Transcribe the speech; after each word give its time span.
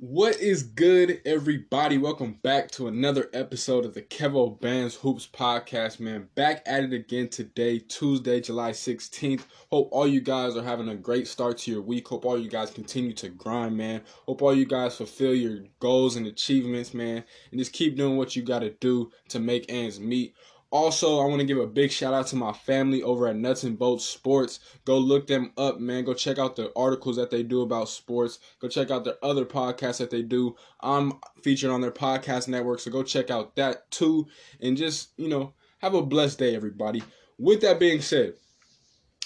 What 0.00 0.38
is 0.38 0.62
good, 0.62 1.20
everybody? 1.26 1.98
Welcome 1.98 2.38
back 2.44 2.70
to 2.72 2.86
another 2.86 3.28
episode 3.32 3.84
of 3.84 3.94
the 3.94 4.02
Kevo 4.02 4.60
Bands 4.60 4.94
Hoops 4.94 5.26
podcast, 5.26 5.98
man. 5.98 6.28
Back 6.36 6.62
at 6.66 6.84
it 6.84 6.92
again 6.92 7.28
today, 7.30 7.80
Tuesday, 7.80 8.40
July 8.40 8.70
16th. 8.70 9.42
Hope 9.72 9.88
all 9.90 10.06
you 10.06 10.20
guys 10.20 10.56
are 10.56 10.62
having 10.62 10.88
a 10.88 10.94
great 10.94 11.26
start 11.26 11.58
to 11.58 11.72
your 11.72 11.82
week. 11.82 12.06
Hope 12.06 12.24
all 12.24 12.38
you 12.38 12.48
guys 12.48 12.70
continue 12.70 13.12
to 13.14 13.28
grind, 13.28 13.76
man. 13.76 14.02
Hope 14.24 14.40
all 14.40 14.54
you 14.54 14.66
guys 14.66 14.96
fulfill 14.96 15.34
your 15.34 15.64
goals 15.80 16.14
and 16.14 16.28
achievements, 16.28 16.94
man. 16.94 17.24
And 17.50 17.58
just 17.58 17.72
keep 17.72 17.96
doing 17.96 18.16
what 18.16 18.36
you 18.36 18.42
got 18.42 18.60
to 18.60 18.70
do 18.70 19.10
to 19.30 19.40
make 19.40 19.66
ends 19.68 19.98
meet. 19.98 20.32
Also, 20.70 21.20
I 21.20 21.24
want 21.24 21.40
to 21.40 21.46
give 21.46 21.58
a 21.58 21.66
big 21.66 21.90
shout 21.90 22.12
out 22.12 22.26
to 22.28 22.36
my 22.36 22.52
family 22.52 23.02
over 23.02 23.26
at 23.26 23.36
Nuts 23.36 23.62
and 23.62 23.78
Bolts 23.78 24.04
Sports. 24.04 24.60
Go 24.84 24.98
look 24.98 25.26
them 25.26 25.52
up, 25.56 25.80
man. 25.80 26.04
Go 26.04 26.12
check 26.12 26.38
out 26.38 26.56
the 26.56 26.70
articles 26.76 27.16
that 27.16 27.30
they 27.30 27.42
do 27.42 27.62
about 27.62 27.88
sports. 27.88 28.38
Go 28.60 28.68
check 28.68 28.90
out 28.90 29.04
their 29.04 29.16
other 29.22 29.46
podcasts 29.46 29.96
that 29.98 30.10
they 30.10 30.20
do. 30.20 30.56
I'm 30.80 31.14
featured 31.42 31.70
on 31.70 31.80
their 31.80 31.90
podcast 31.90 32.48
network, 32.48 32.80
so 32.80 32.90
go 32.90 33.02
check 33.02 33.30
out 33.30 33.56
that 33.56 33.90
too. 33.90 34.26
And 34.60 34.76
just, 34.76 35.10
you 35.16 35.28
know, 35.28 35.54
have 35.78 35.94
a 35.94 36.02
blessed 36.02 36.38
day, 36.38 36.54
everybody. 36.54 37.02
With 37.38 37.62
that 37.62 37.80
being 37.80 38.02
said, 38.02 38.34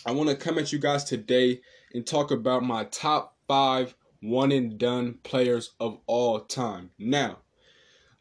I 0.07 0.13
want 0.13 0.31
to 0.31 0.37
come 0.37 0.59
at 0.59 0.73
you 0.73 0.79
guys 0.79 1.03
today 1.03 1.61
and 1.93 2.07
talk 2.07 2.31
about 2.31 2.63
my 2.63 2.85
top 2.85 3.37
five 3.49 3.97
one 4.21 4.53
and 4.53 4.79
done 4.79 5.19
players 5.25 5.73
of 5.81 5.99
all 6.07 6.41
time. 6.41 6.91
Now, 6.99 7.39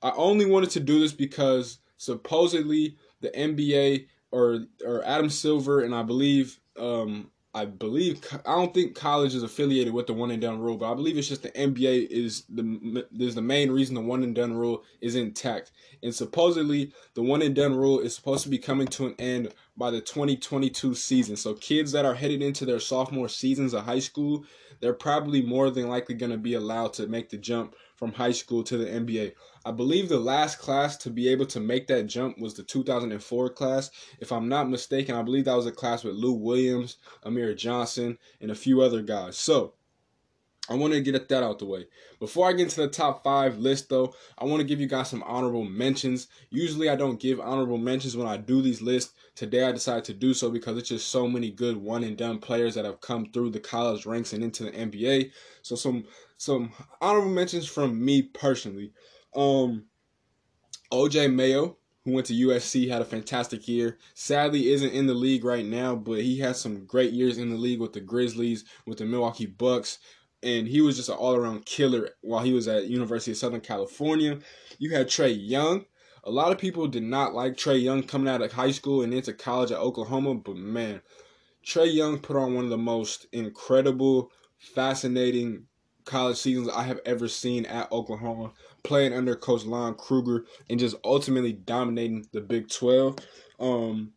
I 0.02 0.12
only 0.16 0.46
wanted 0.46 0.72
to 0.72 0.80
do 0.80 1.00
this 1.00 1.14
because 1.14 1.78
supposedly 1.98 2.98
the 3.22 3.30
NBA 3.30 4.08
or 4.32 4.66
or 4.86 5.04
Adam 5.06 5.30
Silver 5.30 5.82
and 5.82 5.96
I 5.96 6.04
believe 6.04 6.60
um 6.80 7.32
I 7.54 7.66
believe 7.66 8.22
I 8.46 8.56
don't 8.56 8.74
think 8.74 8.96
college 8.96 9.36
is 9.36 9.44
affiliated 9.44 9.94
with 9.94 10.08
the 10.08 10.14
one 10.14 10.32
and 10.32 10.42
done 10.42 10.60
rule, 10.60 10.78
but 10.78 10.90
I 10.90 10.96
believe 10.96 11.18
it's 11.18 11.28
just 11.28 11.44
the 11.44 11.52
NBA 11.52 12.08
is 12.10 12.46
the 12.48 13.06
is 13.20 13.36
the 13.36 13.42
main 13.42 13.72
reason 13.72 13.94
the 13.94 14.02
one 14.02 14.24
and 14.24 14.34
done 14.34 14.54
rule 14.54 14.84
is 15.02 15.16
intact. 15.16 15.72
And 16.02 16.16
supposedly 16.16 16.94
the 17.14 17.22
one 17.22 17.42
and 17.42 17.54
done 17.54 17.76
rule 17.76 18.00
is 18.00 18.16
supposed 18.16 18.44
to 18.44 18.50
be 18.50 18.58
coming 18.58 18.88
to 18.88 19.08
an 19.08 19.16
end 19.20 19.54
by 19.76 19.92
the 19.92 20.00
2022 20.00 20.96
season. 20.96 21.36
So 21.36 21.54
kids 21.56 21.92
that 21.92 22.06
are 22.06 22.14
headed 22.14 22.42
into 22.42 22.66
their 22.66 22.80
sophomore 22.80 23.28
seasons 23.28 23.74
of 23.74 23.84
high 23.84 24.00
school, 24.00 24.46
they're 24.80 24.94
probably 24.94 25.42
more 25.42 25.70
than 25.70 25.90
likely 25.90 26.16
going 26.16 26.32
to 26.32 26.38
be 26.38 26.54
allowed 26.54 26.94
to 26.94 27.08
make 27.08 27.30
the 27.30 27.38
jump 27.38 27.76
from 27.98 28.14
high 28.14 28.32
school 28.32 28.64
to 28.64 28.78
the 28.78 28.86
NBA. 28.86 29.34
I 29.64 29.72
believe 29.72 30.10
the 30.10 30.20
last 30.20 30.58
class 30.58 30.98
to 30.98 31.10
be 31.10 31.28
able 31.28 31.46
to 31.48 31.60
make 31.60 31.88
that 31.88 32.08
jump 32.08 32.40
was 32.40 32.56
the 32.56 32.64
2004 32.64 33.50
class. 33.50 33.92
If 34.20 34.32
I'm 34.32 34.50
not 34.50 34.70
mistaken, 34.70 35.16
I 35.16 35.22
believe 35.22 35.46
that 35.46 35.56
was 35.56 35.68
a 35.68 35.72
class 35.72 36.04
with 36.04 36.16
Lou 36.16 36.34
Williams, 36.34 36.98
Amir 37.24 37.54
Johnson, 37.54 38.18
and 38.40 38.50
a 38.50 38.56
few 38.56 38.82
other 38.82 39.02
guys. 39.02 39.38
So, 39.38 39.74
I 40.70 40.76
want 40.76 40.94
to 40.94 41.02
get 41.02 41.28
that 41.28 41.44
out 41.44 41.60
the 41.60 41.66
way. 41.66 41.88
Before 42.20 42.48
I 42.48 42.54
get 42.54 42.64
into 42.64 42.82
the 42.82 42.88
top 42.88 43.24
five 43.24 43.58
list, 43.58 43.90
though, 43.90 44.16
I 44.38 44.46
want 44.46 44.62
to 44.62 44.68
give 44.68 44.80
you 44.80 44.88
guys 44.88 45.10
some 45.10 45.24
honorable 45.24 45.66
mentions. 45.66 46.28
Usually, 46.50 46.90
I 46.90 46.96
don't 46.96 47.20
give 47.20 47.40
honorable 47.40 47.78
mentions 47.78 48.16
when 48.16 48.28
I 48.28 48.38
do 48.38 48.62
these 48.62 48.82
lists. 48.82 49.14
Today, 49.36 49.66
I 49.66 49.72
decided 49.72 50.06
to 50.06 50.14
do 50.14 50.34
so 50.34 50.50
because 50.50 50.78
it's 50.78 50.90
just 50.90 51.10
so 51.10 51.28
many 51.28 51.52
good 51.52 51.78
one 51.78 52.04
and 52.04 52.16
done 52.16 52.40
players 52.40 52.76
that 52.76 52.86
have 52.86 53.02
come 53.02 53.26
through 53.32 53.50
the 53.50 53.60
college 53.60 54.06
ranks 54.06 54.34
and 54.34 54.44
into 54.44 54.64
the 54.64 54.72
NBA. 54.72 55.32
So, 55.62 55.76
some 55.76 56.06
some 56.38 56.72
honorable 57.02 57.30
mentions 57.30 57.68
from 57.68 58.04
me 58.04 58.22
personally. 58.22 58.94
Um, 59.36 59.86
OJ 60.92 61.34
Mayo, 61.34 61.78
who 62.04 62.14
went 62.14 62.28
to 62.28 62.34
USC, 62.34 62.90
had 62.90 63.02
a 63.02 63.06
fantastic 63.06 63.68
year. 63.68 63.98
Sadly, 64.14 64.72
isn't 64.72 64.92
in 64.92 65.08
the 65.08 65.14
league 65.14 65.46
right 65.46 65.66
now, 65.66 65.96
but 65.96 66.22
he 66.22 66.40
had 66.40 66.56
some 66.56 66.86
great 66.86 67.14
years 67.14 67.38
in 67.38 67.50
the 67.50 67.58
league 67.58 67.80
with 67.80 67.94
the 67.94 68.02
Grizzlies, 68.02 68.66
with 68.86 68.98
the 68.98 69.06
Milwaukee 69.06 69.46
Bucks, 69.46 70.00
and 70.44 70.68
he 70.68 70.82
was 70.82 70.98
just 70.98 71.10
an 71.10 71.16
all-around 71.16 71.66
killer 71.66 72.10
while 72.22 72.44
he 72.44 72.54
was 72.54 72.68
at 72.68 72.88
University 72.88 73.32
of 73.32 73.38
Southern 73.38 73.62
California. 73.62 74.40
You 74.80 74.94
had 74.96 75.08
Trae 75.08 75.38
Young. 75.38 75.86
A 76.24 76.32
lot 76.32 76.52
of 76.52 76.58
people 76.58 76.88
did 76.88 77.04
not 77.04 77.34
like 77.34 77.56
Trae 77.56 77.82
Young 77.82 78.04
coming 78.04 78.28
out 78.28 78.42
of 78.42 78.52
high 78.52 78.72
school 78.72 79.02
and 79.02 79.14
into 79.14 79.34
college 79.34 79.72
at 79.72 79.80
Oklahoma, 79.80 80.36
but 80.36 80.56
man, 80.56 81.02
Trae 81.66 81.94
Young 81.94 82.20
put 82.20 82.36
on 82.36 82.56
one 82.56 82.64
of 82.64 82.70
the 82.70 82.78
most 82.78 83.28
incredible, 83.32 84.32
fascinating 84.58 85.68
college 86.06 86.38
seasons 86.38 86.70
I 86.70 86.84
have 86.84 87.00
ever 87.06 87.28
seen 87.28 87.66
at 87.66 87.92
Oklahoma 87.92 88.52
playing 88.84 89.14
under 89.14 89.36
Coach 89.36 89.66
Lon 89.66 89.96
Kruger 89.96 90.46
and 90.70 90.80
just 90.80 90.96
ultimately 91.04 91.54
dominating 91.54 92.28
the 92.32 92.42
Big 92.42 92.70
12. 92.70 93.18
Um, 93.60 94.14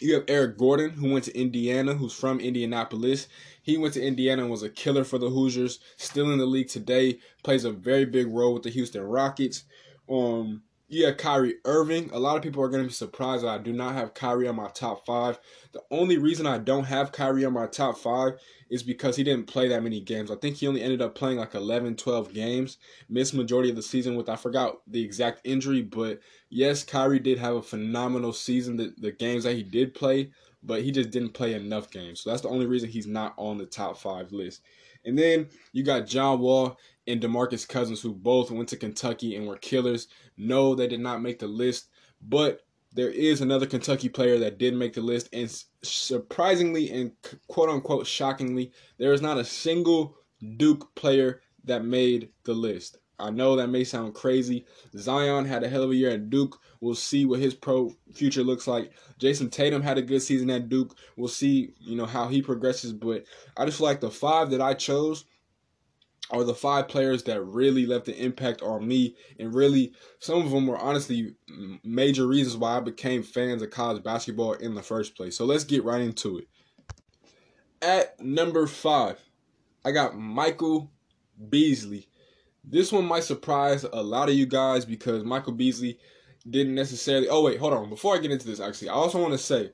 you 0.00 0.14
have 0.14 0.24
Eric 0.26 0.58
Gordon, 0.58 0.90
who 0.90 1.12
went 1.12 1.24
to 1.26 1.38
Indiana, 1.38 1.94
who's 1.94 2.12
from 2.12 2.40
Indianapolis. 2.40 3.28
He 3.62 3.78
went 3.78 3.94
to 3.94 4.04
Indiana 4.04 4.42
and 4.42 4.50
was 4.50 4.62
a 4.62 4.70
killer 4.70 5.04
for 5.04 5.18
the 5.18 5.30
Hoosiers. 5.30 5.78
Still 5.96 6.32
in 6.32 6.38
the 6.38 6.46
league 6.46 6.68
today, 6.68 7.20
plays 7.42 7.64
a 7.64 7.70
very 7.70 8.04
big 8.04 8.26
role 8.28 8.54
with 8.54 8.64
the 8.64 8.70
Houston 8.70 9.02
Rockets. 9.02 9.64
Um, 10.10 10.62
you 10.94 11.06
have 11.06 11.16
Kyrie 11.16 11.56
Irving. 11.64 12.10
A 12.12 12.18
lot 12.18 12.36
of 12.36 12.42
people 12.42 12.62
are 12.62 12.68
going 12.68 12.82
to 12.82 12.88
be 12.88 12.94
surprised 12.94 13.44
that 13.44 13.48
I 13.48 13.58
do 13.58 13.72
not 13.72 13.94
have 13.94 14.14
Kyrie 14.14 14.48
on 14.48 14.56
my 14.56 14.68
top 14.68 15.04
five. 15.04 15.38
The 15.72 15.82
only 15.90 16.18
reason 16.18 16.46
I 16.46 16.58
don't 16.58 16.84
have 16.84 17.12
Kyrie 17.12 17.44
on 17.44 17.52
my 17.52 17.66
top 17.66 17.98
five 17.98 18.34
is 18.70 18.82
because 18.82 19.16
he 19.16 19.24
didn't 19.24 19.46
play 19.46 19.68
that 19.68 19.82
many 19.82 20.00
games. 20.00 20.30
I 20.30 20.36
think 20.36 20.56
he 20.56 20.68
only 20.68 20.82
ended 20.82 21.02
up 21.02 21.14
playing 21.14 21.38
like 21.38 21.54
11, 21.54 21.96
12 21.96 22.32
games, 22.32 22.78
missed 23.08 23.34
majority 23.34 23.70
of 23.70 23.76
the 23.76 23.82
season 23.82 24.14
with, 24.14 24.28
I 24.28 24.36
forgot 24.36 24.78
the 24.86 25.02
exact 25.02 25.40
injury, 25.44 25.82
but 25.82 26.20
yes, 26.48 26.84
Kyrie 26.84 27.18
did 27.18 27.38
have 27.38 27.56
a 27.56 27.62
phenomenal 27.62 28.32
season, 28.32 28.76
the, 28.76 28.94
the 28.96 29.12
games 29.12 29.44
that 29.44 29.56
he 29.56 29.62
did 29.62 29.94
play, 29.94 30.30
but 30.62 30.82
he 30.82 30.90
just 30.90 31.10
didn't 31.10 31.34
play 31.34 31.54
enough 31.54 31.90
games. 31.90 32.20
So 32.20 32.30
that's 32.30 32.42
the 32.42 32.48
only 32.48 32.66
reason 32.66 32.88
he's 32.88 33.06
not 33.06 33.34
on 33.36 33.58
the 33.58 33.66
top 33.66 33.98
five 33.98 34.32
list. 34.32 34.62
And 35.04 35.18
then 35.18 35.48
you 35.72 35.82
got 35.82 36.06
John 36.06 36.40
Wall 36.40 36.78
and 37.06 37.20
DeMarcus 37.20 37.68
Cousins, 37.68 38.00
who 38.00 38.14
both 38.14 38.50
went 38.50 38.68
to 38.70 38.76
Kentucky 38.76 39.36
and 39.36 39.46
were 39.46 39.56
killers. 39.56 40.08
No, 40.36 40.74
they 40.74 40.88
did 40.88 41.00
not 41.00 41.22
make 41.22 41.38
the 41.38 41.46
list, 41.46 41.88
but 42.20 42.60
there 42.92 43.10
is 43.10 43.40
another 43.40 43.66
Kentucky 43.66 44.08
player 44.08 44.38
that 44.38 44.58
did 44.58 44.74
make 44.74 44.94
the 44.94 45.00
list, 45.00 45.28
and 45.32 45.50
surprisingly 45.82 46.90
and 46.90 47.12
quote 47.48 47.68
unquote 47.68 48.06
shockingly, 48.06 48.72
there 48.98 49.12
is 49.12 49.20
not 49.22 49.38
a 49.38 49.44
single 49.44 50.16
Duke 50.56 50.94
player 50.94 51.42
that 51.64 51.84
made 51.84 52.30
the 52.44 52.54
list. 52.54 52.98
I 53.18 53.30
know 53.30 53.56
that 53.56 53.68
may 53.68 53.84
sound 53.84 54.14
crazy. 54.14 54.66
Zion 54.96 55.44
had 55.44 55.62
a 55.62 55.68
hell 55.68 55.84
of 55.84 55.90
a 55.90 55.94
year 55.94 56.10
at 56.10 56.30
Duke. 56.30 56.60
We'll 56.80 56.96
see 56.96 57.24
what 57.24 57.38
his 57.38 57.54
pro 57.54 57.94
future 58.12 58.42
looks 58.42 58.66
like. 58.66 58.92
Jayson 59.18 59.50
Tatum 59.50 59.82
had 59.82 59.98
a 59.98 60.02
good 60.02 60.20
season 60.20 60.50
at 60.50 60.68
Duke. 60.68 60.96
We'll 61.16 61.28
see, 61.28 61.74
you 61.78 61.96
know, 61.96 62.06
how 62.06 62.28
he 62.28 62.42
progresses. 62.42 62.92
But 62.92 63.24
I 63.56 63.64
just 63.66 63.78
feel 63.78 63.86
like 63.86 64.00
the 64.00 64.10
five 64.10 64.50
that 64.50 64.60
I 64.60 64.74
chose 64.74 65.24
are 66.30 66.44
the 66.44 66.54
five 66.54 66.88
players 66.88 67.22
that 67.24 67.42
really 67.42 67.86
left 67.86 68.08
an 68.08 68.14
impact 68.14 68.62
on 68.62 68.86
me 68.86 69.14
and 69.38 69.54
really 69.54 69.92
some 70.18 70.44
of 70.44 70.50
them 70.50 70.66
were 70.66 70.78
honestly 70.78 71.34
major 71.84 72.26
reasons 72.26 72.56
why 72.56 72.76
I 72.76 72.80
became 72.80 73.22
fans 73.22 73.62
of 73.62 73.70
college 73.70 74.02
basketball 74.02 74.54
in 74.54 74.74
the 74.74 74.82
first 74.82 75.16
place. 75.16 75.36
So 75.36 75.44
let's 75.44 75.64
get 75.64 75.84
right 75.84 76.00
into 76.00 76.38
it. 76.38 76.48
At 77.82 78.18
number 78.20 78.66
5, 78.66 79.20
I 79.84 79.92
got 79.92 80.16
Michael 80.16 80.90
Beasley. 81.50 82.08
This 82.64 82.90
one 82.90 83.04
might 83.04 83.24
surprise 83.24 83.84
a 83.84 84.02
lot 84.02 84.30
of 84.30 84.34
you 84.34 84.46
guys 84.46 84.86
because 84.86 85.22
Michael 85.24 85.52
Beasley 85.52 85.98
didn't 86.48 86.74
necessarily 86.74 87.28
Oh 87.28 87.42
wait, 87.42 87.58
hold 87.58 87.74
on. 87.74 87.90
Before 87.90 88.14
I 88.14 88.18
get 88.18 88.30
into 88.30 88.46
this 88.46 88.60
actually, 88.60 88.88
I 88.88 88.94
also 88.94 89.20
want 89.20 89.32
to 89.32 89.38
say 89.38 89.72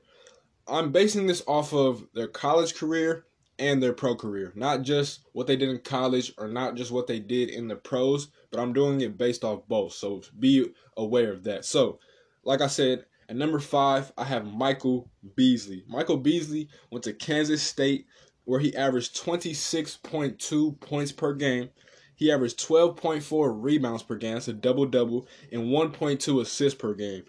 I'm 0.67 0.91
basing 0.91 1.27
this 1.27 1.43
off 1.47 1.73
of 1.73 2.05
their 2.13 2.27
college 2.27 2.75
career 2.75 3.25
and 3.61 3.81
their 3.81 3.93
pro 3.93 4.15
career. 4.15 4.51
Not 4.55 4.81
just 4.81 5.21
what 5.33 5.45
they 5.45 5.55
did 5.55 5.69
in 5.69 5.79
college 5.79 6.33
or 6.37 6.47
not 6.47 6.75
just 6.75 6.91
what 6.91 7.05
they 7.05 7.19
did 7.19 7.49
in 7.49 7.67
the 7.67 7.75
pros, 7.75 8.29
but 8.49 8.59
I'm 8.59 8.73
doing 8.73 8.99
it 9.01 9.19
based 9.19 9.43
off 9.43 9.67
both. 9.67 9.93
So 9.93 10.23
be 10.37 10.71
aware 10.97 11.31
of 11.31 11.43
that. 11.43 11.63
So, 11.63 11.99
like 12.43 12.61
I 12.61 12.67
said, 12.67 13.05
at 13.29 13.35
number 13.35 13.59
five, 13.59 14.11
I 14.17 14.23
have 14.23 14.51
Michael 14.51 15.09
Beasley. 15.35 15.83
Michael 15.87 16.17
Beasley 16.17 16.69
went 16.89 17.03
to 17.03 17.13
Kansas 17.13 17.61
State 17.61 18.07
where 18.45 18.59
he 18.59 18.75
averaged 18.75 19.15
26.2 19.23 20.79
points 20.79 21.11
per 21.11 21.33
game. 21.35 21.69
He 22.15 22.31
averaged 22.31 22.59
12.4 22.67 23.63
rebounds 23.63 24.03
per 24.03 24.15
game, 24.15 24.33
that's 24.33 24.47
a 24.47 24.53
double 24.53 24.87
double, 24.87 25.27
and 25.51 25.65
1.2 25.65 26.41
assists 26.41 26.79
per 26.79 26.95
game. 26.95 27.23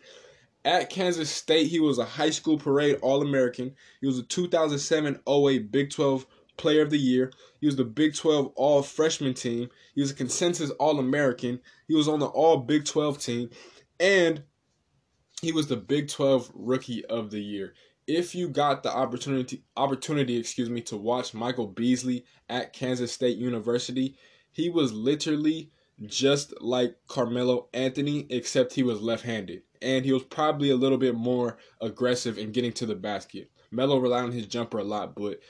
At 0.65 0.91
Kansas 0.91 1.29
State, 1.29 1.67
he 1.67 1.81
was 1.81 1.99
a 1.99 2.05
high 2.05 2.31
school 2.31 2.57
parade 2.57 2.99
All 3.03 3.21
American. 3.21 3.75
He 4.01 4.07
was 4.07 4.19
a 4.19 4.23
2007 4.23 5.21
08 5.27 5.73
Big 5.73 5.91
12 5.91 6.25
Player 6.57 6.83
of 6.83 6.91
the 6.91 6.99
Year. 6.99 7.33
He 7.61 7.67
was 7.67 7.75
the 7.75 7.85
Big 7.85 8.15
12 8.15 8.53
All 8.55 8.83
Freshman 8.83 9.35
team. 9.35 9.71
He 9.95 10.01
was 10.01 10.13
a 10.13 10.15
consensus 10.15 10.71
All 10.71 11.01
American. 11.01 11.61
He 11.89 11.95
was 11.95 12.07
on 12.07 12.21
the 12.21 12.27
All 12.27 12.59
Big 12.59 12.85
12 12.85 13.19
team. 13.19 13.51
And 13.99 14.45
he 15.41 15.51
was 15.51 15.67
the 15.67 15.77
Big 15.77 16.09
12 16.09 16.53
Rookie 16.55 17.05
of 17.07 17.33
the 17.33 17.43
Year. 17.43 17.75
If 18.07 18.35
you 18.35 18.49
got 18.49 18.85
the 18.85 18.93
opportunity 18.93 19.65
opportunity, 19.77 20.37
excuse 20.37 20.71
me, 20.71 20.81
to 20.83 20.97
watch 20.97 21.35
Michael 21.35 21.67
Beasley 21.69 22.25
at 22.49 22.73
Kansas 22.73 23.13
State 23.13 23.37
University, 23.37 24.17
he 24.53 24.71
was 24.71 24.93
literally 24.93 25.73
just 26.07 26.53
like 26.61 26.97
Carmelo 27.09 27.69
Anthony, 27.75 28.27
except 28.31 28.75
he 28.75 28.83
was 28.83 29.01
left-handed 29.01 29.63
and 29.83 30.05
he 30.05 30.13
was 30.13 30.23
probably 30.23 30.71
a 30.71 30.77
little 30.77 30.99
bit 30.99 31.15
more 31.15 31.59
aggressive 31.81 32.39
in 32.39 32.53
getting 32.53 32.73
to 32.73 32.87
the 32.87 32.95
basket. 32.95 33.51
Melo 33.71 33.99
relied 33.99 34.25
on 34.25 34.33
his 34.33 34.47
jumper 34.47 34.79
a 34.79 34.85
lot, 34.85 35.15
but 35.15 35.41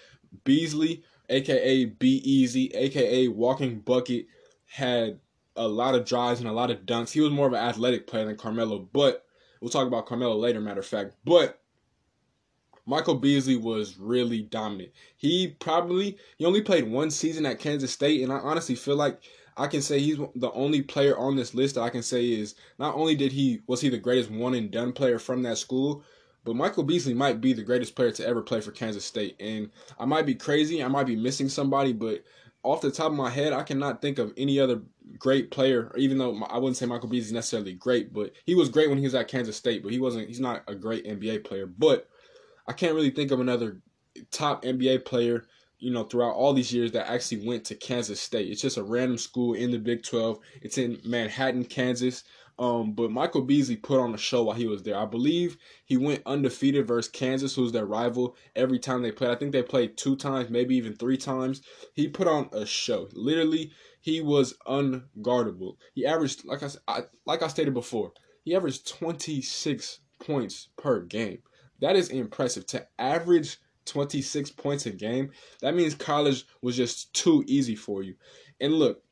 Beasley, 0.45 1.03
aka 1.29 1.85
Be 1.85 2.21
Easy, 2.29 2.69
aka 2.75 3.29
Walking 3.29 3.81
Bucket, 3.81 4.27
had 4.67 5.19
a 5.57 5.69
lot 5.69 5.95
of 5.95 6.05
drives 6.05 6.41
and 6.41 6.49
a 6.49 6.53
lot 6.53 6.71
of 6.71 6.87
dunks. 6.87 7.11
He 7.11 7.21
was 7.21 7.31
more 7.31 7.47
of 7.47 7.53
an 7.53 7.59
athletic 7.59 8.07
player 8.07 8.25
than 8.25 8.37
Carmelo, 8.37 8.89
but 8.93 9.25
we'll 9.61 9.71
talk 9.71 9.87
about 9.87 10.07
Carmelo 10.07 10.37
later, 10.37 10.61
matter 10.61 10.81
of 10.81 10.87
fact. 10.87 11.15
But 11.25 11.61
Michael 12.87 13.15
Beasley 13.15 13.57
was 13.57 13.99
really 13.99 14.43
dominant. 14.43 14.91
He 15.17 15.49
probably 15.61 16.19
he 16.37 16.45
only 16.45 16.63
played 16.63 16.91
one 16.91 17.11
season 17.11 17.47
at 17.47 17.61
Kansas 17.61 17.93
State, 17.93 18.23
and 18.23 18.33
I 18.33 18.39
honestly 18.39 18.75
feel 18.75 18.97
like 18.97 19.21
I 19.57 19.67
can 19.67 19.83
say 19.83 19.99
he's 19.99 20.19
the 20.35 20.51
only 20.53 20.83
player 20.83 21.17
on 21.19 21.37
this 21.37 21.55
list 21.55 21.75
that 21.75 21.83
I 21.83 21.91
can 21.91 22.03
say 22.03 22.33
is 22.33 22.55
not 22.79 22.95
only 22.95 23.15
did 23.15 23.33
he 23.33 23.61
was 23.67 23.81
he 23.81 23.89
the 23.89 23.99
greatest 23.99 24.31
one 24.31 24.55
and 24.55 24.71
done 24.71 24.93
player 24.93 25.19
from 25.19 25.43
that 25.43 25.59
school, 25.59 26.05
but 26.45 26.57
Michael 26.57 26.83
Beasley 26.83 27.15
might 27.15 27.41
be 27.41 27.53
the 27.53 27.63
greatest 27.63 27.95
player 27.95 28.11
to 28.13 28.27
ever 28.27 28.43
play 28.43 28.61
for 28.61 28.73
Kansas 28.73 29.05
State. 29.05 29.37
And 29.41 29.71
I 29.99 30.05
might 30.05 30.27
be 30.27 30.35
crazy, 30.35 30.83
I 30.83 30.89
might 30.89 31.07
be 31.07 31.17
missing 31.17 31.49
somebody, 31.49 31.93
but 31.93 32.25
off 32.65 32.81
the 32.81 32.91
top 32.91 33.11
of 33.11 33.17
my 33.17 33.31
head, 33.31 33.53
I 33.53 33.63
cannot 33.63 34.01
think 34.01 34.19
of 34.19 34.33
any 34.37 34.61
other 34.61 34.83
great 35.19 35.51
player. 35.51 35.93
Even 35.97 36.19
though 36.19 36.43
I 36.45 36.59
wouldn't 36.59 36.77
say 36.77 36.87
Michael 36.87 37.09
Beasley 37.09 37.35
necessarily 37.35 37.75
great, 37.75 38.13
but 38.13 38.33
he 38.45 38.55
was 38.55 38.69
great 38.69 38.89
when 38.89 38.99
he 38.99 39.05
was 39.05 39.15
at 39.15 39.29
Kansas 39.29 39.57
State. 39.57 39.83
But 39.83 39.93
he 39.93 39.99
wasn't. 39.99 40.29
He's 40.29 40.41
not 40.41 40.63
a 40.69 40.75
great 40.75 41.05
NBA 41.05 41.45
player. 41.45 41.67
But 41.67 42.09
I 42.67 42.73
can't 42.73 42.95
really 42.95 43.11
think 43.11 43.31
of 43.31 43.41
another 43.41 43.79
top 44.31 44.63
NBA 44.63 45.05
player, 45.05 45.47
you 45.83 45.91
know, 45.91 46.05
throughout 46.05 46.37
all 46.37 46.55
these 46.55 46.73
years 46.73 46.93
that 46.93 47.11
actually 47.11 47.45
went 47.45 47.65
to 47.65 47.75
Kansas 47.75 48.21
State. 48.21 48.49
It's 48.49 48.63
just 48.63 48.77
a 48.77 48.85
random 48.85 49.19
school 49.19 49.55
in 49.55 49.73
the 49.73 49.79
Big 49.79 50.05
12. 50.05 50.39
It's 50.63 50.79
in 50.79 51.01
Manhattan, 51.05 51.65
Kansas. 51.65 52.23
Um, 52.57 52.93
but 52.93 53.11
Michael 53.11 53.43
Beasley 53.43 53.75
put 53.75 53.99
on 53.99 54.15
a 54.15 54.19
show 54.19 54.45
while 54.45 54.55
he 54.55 54.69
was 54.69 54.85
there. 54.85 54.97
I 54.97 55.07
believe 55.07 55.57
he 55.85 55.97
went 55.97 56.23
undefeated 56.25 56.87
versus 56.87 57.11
Kansas, 57.11 57.57
who's 57.57 57.73
their 57.73 57.87
rival, 57.87 58.37
every 58.55 58.79
time 58.79 59.03
they 59.03 59.11
played. 59.11 59.33
I 59.33 59.35
think 59.35 59.51
they 59.51 59.63
played 59.65 59.97
two 59.97 60.15
times, 60.15 60.51
maybe 60.51 60.77
even 60.77 60.95
three 60.95 61.17
times. 61.17 61.63
He 61.95 62.07
put 62.07 62.29
on 62.29 62.49
a 62.53 62.65
show. 62.65 63.09
Literally, 63.13 63.73
he 64.01 64.21
was 64.21 64.55
unguardable. 64.69 65.79
He 65.95 66.07
averaged, 66.07 66.45
like 66.45 66.63
I, 66.63 66.69
I 66.87 67.01
like 67.27 67.43
I 67.43 67.49
stated 67.49 67.75
before, 67.75 68.13
he 68.45 68.55
averaged 68.55 68.87
26 68.87 69.99
points 70.21 70.69
per 70.77 71.01
game. 71.01 71.39
That 71.81 71.97
is 71.97 72.11
impressive. 72.11 72.67
To 72.69 72.87
average 73.01 73.59
26 73.87 74.51
points 74.51 74.87
a 74.87 74.91
game, 74.91 75.31
that 75.61 75.75
means 75.75 75.95
college 75.95 76.45
was 76.61 76.77
just 76.77 77.13
too 77.15 77.45
easy 77.47 77.75
for 77.75 78.03
you. 78.03 78.15
And 78.61 78.75
look, 78.75 79.03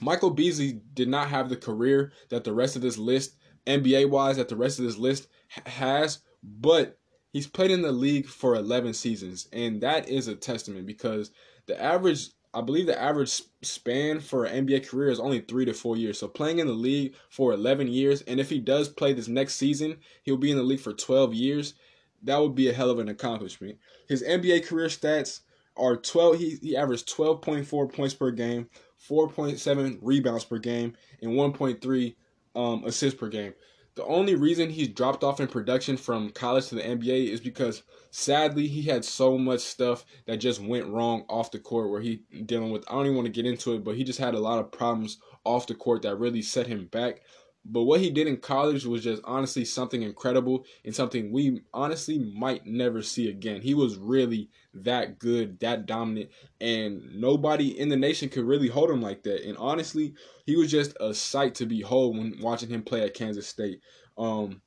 Michael 0.00 0.30
Beasley 0.30 0.80
did 0.94 1.08
not 1.08 1.28
have 1.28 1.48
the 1.48 1.56
career 1.56 2.12
that 2.30 2.44
the 2.44 2.52
rest 2.52 2.76
of 2.76 2.82
this 2.82 2.98
list, 2.98 3.36
NBA 3.66 4.08
wise, 4.10 4.36
that 4.36 4.48
the 4.48 4.56
rest 4.56 4.78
of 4.78 4.84
this 4.84 4.98
list 4.98 5.28
has, 5.66 6.20
but 6.42 6.98
he's 7.32 7.46
played 7.46 7.70
in 7.70 7.82
the 7.82 7.92
league 7.92 8.26
for 8.26 8.54
11 8.54 8.94
seasons. 8.94 9.48
And 9.52 9.80
that 9.80 10.08
is 10.08 10.28
a 10.28 10.34
testament 10.34 10.86
because 10.86 11.30
the 11.66 11.80
average 11.80 12.30
I 12.54 12.62
believe 12.62 12.86
the 12.86 13.00
average 13.00 13.42
span 13.62 14.20
for 14.20 14.44
an 14.44 14.66
NBA 14.66 14.88
career 14.88 15.10
is 15.10 15.20
only 15.20 15.40
three 15.40 15.66
to 15.66 15.74
four 15.74 15.96
years. 15.98 16.18
So 16.18 16.28
playing 16.28 16.60
in 16.60 16.66
the 16.66 16.72
league 16.72 17.14
for 17.28 17.52
11 17.52 17.88
years, 17.88 18.22
and 18.22 18.40
if 18.40 18.48
he 18.48 18.58
does 18.58 18.88
play 18.88 19.12
this 19.12 19.28
next 19.28 19.56
season, 19.56 19.98
he'll 20.22 20.38
be 20.38 20.50
in 20.50 20.56
the 20.56 20.62
league 20.62 20.80
for 20.80 20.94
12 20.94 21.34
years. 21.34 21.74
That 22.22 22.40
would 22.40 22.54
be 22.54 22.68
a 22.68 22.72
hell 22.72 22.90
of 22.90 22.98
an 22.98 23.08
accomplishment. 23.08 23.78
His 24.08 24.22
NBA 24.22 24.66
career 24.66 24.88
stats 24.88 25.40
are 25.76 25.96
12. 25.96 26.38
He, 26.38 26.58
he 26.60 26.76
averaged 26.76 27.14
12.4 27.14 27.92
points 27.92 28.14
per 28.14 28.30
game, 28.30 28.68
4.7 29.08 29.98
rebounds 30.02 30.44
per 30.44 30.58
game, 30.58 30.94
and 31.22 31.32
1.3 31.32 32.14
um, 32.56 32.84
assists 32.84 33.18
per 33.18 33.28
game. 33.28 33.54
The 33.98 34.04
only 34.04 34.36
reason 34.36 34.70
he's 34.70 34.86
dropped 34.86 35.24
off 35.24 35.40
in 35.40 35.48
production 35.48 35.96
from 35.96 36.30
college 36.30 36.68
to 36.68 36.76
the 36.76 36.82
NBA 36.82 37.30
is 37.30 37.40
because 37.40 37.82
sadly 38.12 38.68
he 38.68 38.82
had 38.82 39.04
so 39.04 39.36
much 39.36 39.58
stuff 39.58 40.04
that 40.26 40.36
just 40.36 40.62
went 40.62 40.86
wrong 40.86 41.24
off 41.28 41.50
the 41.50 41.58
court 41.58 41.90
where 41.90 42.00
he 42.00 42.22
dealing 42.46 42.70
with 42.70 42.84
I 42.88 42.92
don't 42.92 43.06
even 43.06 43.16
want 43.16 43.26
to 43.26 43.32
get 43.32 43.44
into 43.44 43.74
it, 43.74 43.82
but 43.82 43.96
he 43.96 44.04
just 44.04 44.20
had 44.20 44.34
a 44.34 44.40
lot 44.40 44.60
of 44.60 44.70
problems 44.70 45.18
off 45.42 45.66
the 45.66 45.74
court 45.74 46.02
that 46.02 46.14
really 46.14 46.42
set 46.42 46.68
him 46.68 46.86
back. 46.86 47.22
But 47.70 47.82
what 47.82 48.00
he 48.00 48.08
did 48.08 48.26
in 48.26 48.38
college 48.38 48.86
was 48.86 49.04
just 49.04 49.20
honestly 49.24 49.64
something 49.64 50.02
incredible 50.02 50.64
and 50.86 50.94
something 50.94 51.30
we 51.30 51.60
honestly 51.74 52.18
might 52.18 52.66
never 52.66 53.02
see 53.02 53.28
again. 53.28 53.60
He 53.60 53.74
was 53.74 53.96
really 53.96 54.48
that 54.72 55.18
good, 55.18 55.60
that 55.60 55.84
dominant, 55.84 56.30
and 56.62 57.02
nobody 57.14 57.78
in 57.78 57.90
the 57.90 57.96
nation 57.96 58.30
could 58.30 58.46
really 58.46 58.68
hold 58.68 58.90
him 58.90 59.02
like 59.02 59.22
that. 59.24 59.46
And 59.46 59.58
honestly, 59.58 60.14
he 60.46 60.56
was 60.56 60.70
just 60.70 60.96
a 60.98 61.12
sight 61.12 61.54
to 61.56 61.66
behold 61.66 62.16
when 62.16 62.38
watching 62.40 62.70
him 62.70 62.82
play 62.82 63.02
at 63.02 63.14
Kansas 63.14 63.46
State. 63.46 63.80
Um, 64.16 64.62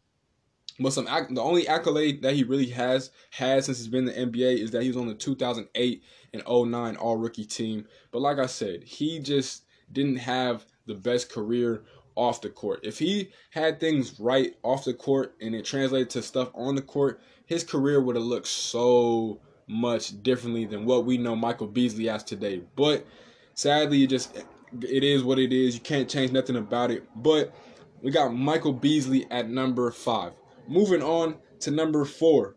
but 0.80 0.94
some 0.94 1.06
the 1.06 1.42
only 1.42 1.68
accolade 1.68 2.22
that 2.22 2.36
he 2.36 2.44
really 2.44 2.68
has 2.68 3.12
had 3.32 3.64
since 3.64 3.80
he's 3.80 3.88
been 3.88 4.08
in 4.08 4.32
the 4.32 4.40
NBA 4.40 4.60
is 4.60 4.72
that 4.72 4.84
he 4.84 4.90
was 4.90 4.98
on 4.98 5.08
the 5.08 5.16
2008 5.16 6.04
and 6.34 6.44
09 6.48 6.96
All 6.98 7.18
Rookie 7.18 7.46
team. 7.46 7.86
But 8.12 8.22
like 8.22 8.38
I 8.38 8.46
said, 8.46 8.84
he 8.84 9.20
just 9.20 9.66
didn't 9.92 10.18
have 10.18 10.66
the 10.86 10.96
best 10.96 11.32
career 11.32 11.84
off 12.22 12.42
the 12.42 12.50
court. 12.50 12.82
If 12.84 13.00
he 13.00 13.32
had 13.50 13.80
things 13.80 14.20
right 14.20 14.56
off 14.62 14.86
the 14.86 14.94
court 14.94 15.36
and 15.42 15.56
it 15.56 15.66
translated 15.66 16.12
to 16.12 16.22
stuff 16.22 16.52
on 16.54 16.76
the 16.76 16.82
court, 16.82 17.20
his 17.48 17.64
career 17.64 18.00
would 18.00 18.16
have 18.16 18.24
looked 18.24 18.48
so 18.48 19.40
much 19.68 20.22
differently 20.22 20.66
than 20.66 20.86
what 20.86 21.04
we 21.04 21.18
know 21.18 21.36
Michael 21.36 21.66
Beasley 21.66 22.10
as 22.10 22.24
today. 22.24 22.62
But 22.76 23.08
sadly, 23.56 24.04
it 24.04 24.08
just 24.08 24.38
it 24.84 25.04
is 25.04 25.24
what 25.24 25.40
it 25.40 25.52
is. 25.52 25.74
You 25.74 25.82
can't 25.82 26.08
change 26.08 26.32
nothing 26.32 26.58
about 26.58 26.92
it. 26.92 27.04
But 27.16 27.56
we 28.04 28.12
got 28.12 28.36
Michael 28.36 28.74
Beasley 28.74 29.26
at 29.32 29.50
number 29.50 29.90
five. 29.90 30.34
Moving 30.68 31.02
on 31.02 31.38
to 31.62 31.72
number 31.72 32.06
four. 32.06 32.56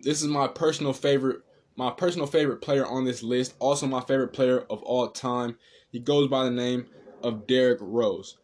This 0.00 0.22
is 0.22 0.28
my 0.28 0.48
personal 0.48 0.94
favorite, 0.94 1.42
my 1.76 1.90
personal 1.90 2.26
favorite 2.26 2.62
player 2.62 2.86
on 2.86 3.04
this 3.04 3.22
list. 3.22 3.56
Also, 3.58 3.86
my 3.86 4.00
favorite 4.00 4.32
player 4.32 4.60
of 4.70 4.82
all 4.84 5.08
time. 5.08 5.58
He 5.90 5.98
goes 5.98 6.28
by 6.28 6.44
the 6.44 6.50
name 6.50 6.86
of 7.22 7.46
Derrick 7.46 7.78
Rose. 7.80 8.38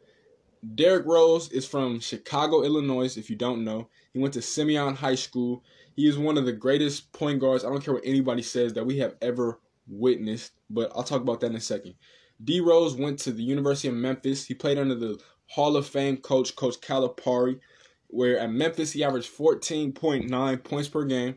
Derrick 0.74 1.04
Rose 1.06 1.50
is 1.50 1.66
from 1.66 2.00
Chicago, 2.00 2.62
Illinois, 2.62 3.16
if 3.16 3.28
you 3.28 3.36
don't 3.36 3.64
know. 3.64 3.88
He 4.12 4.18
went 4.18 4.34
to 4.34 4.42
Simeon 4.42 4.94
High 4.94 5.16
School. 5.16 5.62
He 5.96 6.08
is 6.08 6.16
one 6.16 6.38
of 6.38 6.46
the 6.46 6.52
greatest 6.52 7.12
point 7.12 7.40
guards, 7.40 7.64
I 7.64 7.68
don't 7.68 7.84
care 7.84 7.94
what 7.94 8.06
anybody 8.06 8.42
says, 8.42 8.72
that 8.72 8.86
we 8.86 8.98
have 8.98 9.14
ever 9.20 9.60
witnessed, 9.86 10.52
but 10.70 10.90
I'll 10.94 11.02
talk 11.02 11.20
about 11.20 11.40
that 11.40 11.50
in 11.50 11.56
a 11.56 11.60
second. 11.60 11.94
D 12.42 12.60
Rose 12.60 12.96
went 12.96 13.18
to 13.20 13.32
the 13.32 13.42
University 13.42 13.88
of 13.88 13.94
Memphis. 13.94 14.46
He 14.46 14.54
played 14.54 14.78
under 14.78 14.94
the 14.94 15.20
Hall 15.48 15.76
of 15.76 15.86
Fame 15.86 16.16
coach, 16.16 16.56
Coach 16.56 16.80
Calipari, 16.80 17.60
where 18.08 18.38
at 18.38 18.50
Memphis 18.50 18.92
he 18.92 19.04
averaged 19.04 19.30
14.9 19.36 20.64
points 20.64 20.88
per 20.88 21.04
game, 21.04 21.36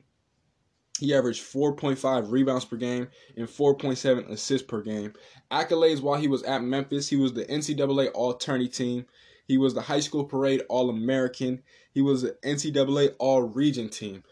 he 0.99 1.13
averaged 1.13 1.43
4.5 1.43 2.31
rebounds 2.31 2.65
per 2.65 2.75
game 2.75 3.07
and 3.35 3.47
4.7 3.47 4.29
assists 4.29 4.67
per 4.67 4.81
game. 4.81 5.13
Accolades 5.51 6.01
while 6.01 6.19
he 6.19 6.27
was 6.27 6.43
at 6.43 6.63
Memphis, 6.63 7.07
he 7.09 7.15
was 7.15 7.33
the 7.33 7.45
NCAA 7.45 8.09
All 8.13 8.33
Tourney 8.33 8.67
team. 8.67 9.05
He 9.45 9.57
was 9.57 9.73
the 9.73 9.81
high 9.81 9.99
school 9.99 10.25
parade 10.25 10.63
All 10.69 10.89
American. 10.89 11.63
He 11.93 12.01
was 12.01 12.23
the 12.23 12.37
NCAA 12.43 13.15
All 13.19 13.43
Region 13.43 13.89
team. 13.89 14.23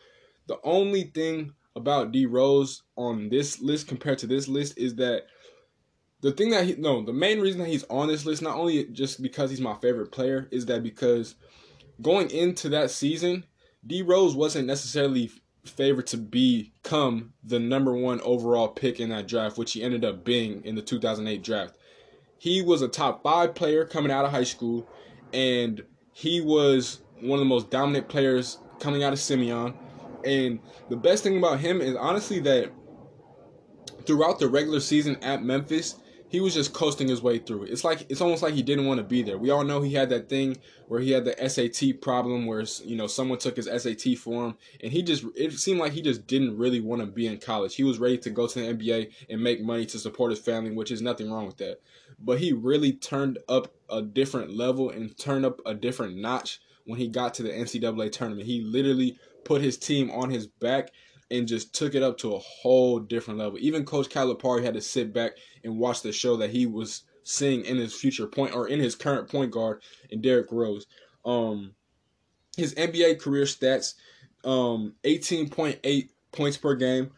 The 0.47 0.59
only 0.63 1.03
thing 1.03 1.53
about 1.75 2.11
D 2.11 2.25
Rose 2.25 2.83
on 2.95 3.29
this 3.29 3.61
list 3.61 3.87
compared 3.87 4.17
to 4.19 4.27
this 4.27 4.47
list 4.47 4.77
is 4.77 4.95
that 4.95 5.23
the 6.21 6.31
thing 6.31 6.49
that 6.51 6.65
he 6.65 6.75
no, 6.75 7.03
the 7.03 7.13
main 7.13 7.39
reason 7.39 7.61
that 7.61 7.69
he's 7.69 7.83
on 7.85 8.07
this 8.07 8.25
list, 8.25 8.41
not 8.41 8.57
only 8.57 8.85
just 8.85 9.21
because 9.21 9.49
he's 9.49 9.61
my 9.61 9.75
favorite 9.75 10.11
player, 10.11 10.47
is 10.51 10.65
that 10.65 10.83
because 10.83 11.35
going 12.01 12.29
into 12.31 12.69
that 12.69 12.91
season, 12.91 13.43
D 13.85 14.01
Rose 14.01 14.35
wasn't 14.35 14.67
necessarily 14.67 15.31
favored 15.65 16.07
to 16.07 16.17
become 16.17 17.33
the 17.43 17.59
number 17.59 17.93
one 17.93 18.21
overall 18.21 18.67
pick 18.67 18.99
in 18.99 19.09
that 19.09 19.27
draft, 19.27 19.57
which 19.57 19.73
he 19.73 19.83
ended 19.83 20.05
up 20.05 20.23
being 20.23 20.63
in 20.63 20.75
the 20.75 20.81
2008 20.81 21.43
draft. 21.43 21.75
He 22.37 22.61
was 22.61 22.81
a 22.81 22.87
top 22.87 23.23
five 23.23 23.55
player 23.55 23.85
coming 23.85 24.11
out 24.11 24.25
of 24.25 24.31
high 24.31 24.43
school, 24.43 24.87
and 25.33 25.83
he 26.13 26.41
was 26.41 27.01
one 27.19 27.39
of 27.39 27.39
the 27.39 27.45
most 27.45 27.69
dominant 27.69 28.07
players 28.07 28.59
coming 28.79 29.03
out 29.03 29.13
of 29.13 29.19
Simeon. 29.19 29.73
And 30.23 30.59
the 30.89 30.97
best 30.97 31.23
thing 31.23 31.37
about 31.37 31.59
him 31.59 31.81
is 31.81 31.95
honestly 31.95 32.39
that 32.39 32.71
throughout 34.05 34.39
the 34.39 34.47
regular 34.47 34.79
season 34.79 35.17
at 35.23 35.43
Memphis, 35.43 35.95
he 36.27 36.39
was 36.39 36.53
just 36.53 36.73
coasting 36.73 37.07
his 37.07 37.21
way 37.21 37.37
through 37.37 37.63
it. 37.63 37.69
It's 37.69 37.83
like 37.83 38.05
it's 38.09 38.21
almost 38.21 38.41
like 38.41 38.53
he 38.53 38.63
didn't 38.63 38.85
want 38.85 38.97
to 38.97 39.03
be 39.03 39.21
there. 39.21 39.37
We 39.37 39.51
all 39.51 39.63
know 39.63 39.81
he 39.81 39.93
had 39.93 40.09
that 40.09 40.27
thing 40.27 40.57
where 40.87 40.99
he 40.99 41.11
had 41.11 41.25
the 41.25 41.49
SAT 41.49 42.01
problem 42.01 42.45
where 42.45 42.65
you 42.83 42.95
know 42.95 43.07
someone 43.07 43.37
took 43.37 43.57
his 43.57 43.67
SAT 43.67 44.17
for 44.17 44.47
him 44.47 44.57
and 44.81 44.91
he 44.91 45.03
just 45.03 45.23
it 45.35 45.53
seemed 45.53 45.79
like 45.79 45.93
he 45.93 46.01
just 46.01 46.27
didn't 46.27 46.57
really 46.57 46.79
want 46.79 47.01
to 47.01 47.07
be 47.07 47.27
in 47.27 47.37
college. 47.37 47.75
He 47.75 47.83
was 47.83 47.99
ready 47.99 48.17
to 48.19 48.29
go 48.29 48.47
to 48.47 48.59
the 48.59 48.73
NBA 48.73 49.11
and 49.29 49.41
make 49.41 49.61
money 49.61 49.85
to 49.87 49.99
support 49.99 50.31
his 50.31 50.39
family, 50.39 50.71
which 50.71 50.91
is 50.91 51.01
nothing 51.01 51.31
wrong 51.31 51.45
with 51.45 51.57
that. 51.57 51.81
But 52.19 52.39
he 52.39 52.53
really 52.53 52.93
turned 52.93 53.39
up 53.47 53.73
a 53.89 54.01
different 54.01 54.55
level 54.55 54.89
and 54.89 55.17
turned 55.17 55.45
up 55.45 55.61
a 55.65 55.73
different 55.73 56.17
notch 56.17 56.59
when 56.85 56.99
he 56.99 57.07
got 57.07 57.33
to 57.35 57.43
the 57.43 57.49
NCAA 57.49 58.11
tournament. 58.11 58.47
He 58.47 58.61
literally 58.61 59.17
put 59.43 59.61
his 59.61 59.77
team 59.77 60.09
on 60.11 60.29
his 60.29 60.47
back 60.47 60.91
and 61.31 61.47
just 61.47 61.73
took 61.73 61.95
it 61.95 62.03
up 62.03 62.17
to 62.19 62.35
a 62.35 62.39
whole 62.39 62.99
different 62.99 63.39
level. 63.39 63.57
Even 63.59 63.85
Coach 63.85 64.09
Calipari 64.09 64.63
had 64.63 64.75
to 64.75 64.81
sit 64.81 65.13
back 65.13 65.33
and 65.63 65.77
watch 65.77 66.01
the 66.01 66.11
show 66.11 66.37
that 66.37 66.51
he 66.51 66.65
was 66.65 67.03
seeing 67.23 67.65
in 67.65 67.77
his 67.77 67.93
future 67.93 68.27
point 68.27 68.55
or 68.55 68.67
in 68.67 68.79
his 68.79 68.95
current 68.95 69.29
point 69.29 69.51
guard 69.51 69.81
in 70.11 70.21
Derrick 70.21 70.51
Rose. 70.51 70.85
Um, 71.25 71.73
his 72.55 72.75
NBA 72.75 73.19
career 73.19 73.45
stats: 73.45 73.95
um, 74.43 74.93
18.8 75.03 76.09
points 76.31 76.57
per 76.57 76.75
game, 76.75 77.11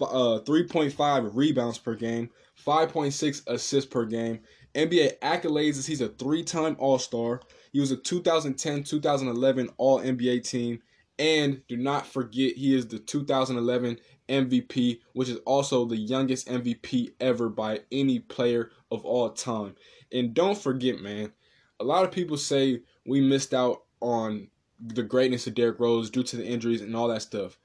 uh, 0.00 0.40
3.5 0.40 1.30
rebounds 1.34 1.78
per 1.78 1.94
game, 1.94 2.30
5.6 2.66 3.42
assists 3.46 3.90
per 3.90 4.04
game. 4.04 4.40
NBA 4.74 5.18
accolades 5.20 5.86
he's 5.86 6.00
a 6.00 6.08
three-time 6.08 6.74
All-Star. 6.80 7.40
He 7.72 7.78
was 7.78 7.92
a 7.92 7.96
2010-2011 7.96 9.68
All 9.76 10.00
NBA 10.00 10.48
team. 10.48 10.80
And 11.18 11.62
do 11.68 11.76
not 11.76 12.06
forget, 12.06 12.56
he 12.56 12.74
is 12.74 12.88
the 12.88 12.98
2011 12.98 13.98
MVP, 14.28 15.00
which 15.12 15.28
is 15.28 15.38
also 15.46 15.84
the 15.84 15.96
youngest 15.96 16.48
MVP 16.48 17.12
ever 17.20 17.48
by 17.48 17.80
any 17.92 18.18
player 18.18 18.70
of 18.90 19.04
all 19.04 19.30
time. 19.30 19.76
And 20.12 20.34
don't 20.34 20.58
forget, 20.58 21.00
man, 21.00 21.32
a 21.78 21.84
lot 21.84 22.04
of 22.04 22.10
people 22.10 22.36
say 22.36 22.80
we 23.06 23.20
missed 23.20 23.54
out 23.54 23.82
on 24.00 24.48
the 24.80 25.02
greatness 25.02 25.46
of 25.46 25.54
Derrick 25.54 25.78
Rose 25.78 26.10
due 26.10 26.22
to 26.24 26.36
the 26.36 26.46
injuries 26.46 26.80
and 26.80 26.96
all 26.96 27.08
that 27.08 27.22
stuff. 27.22 27.58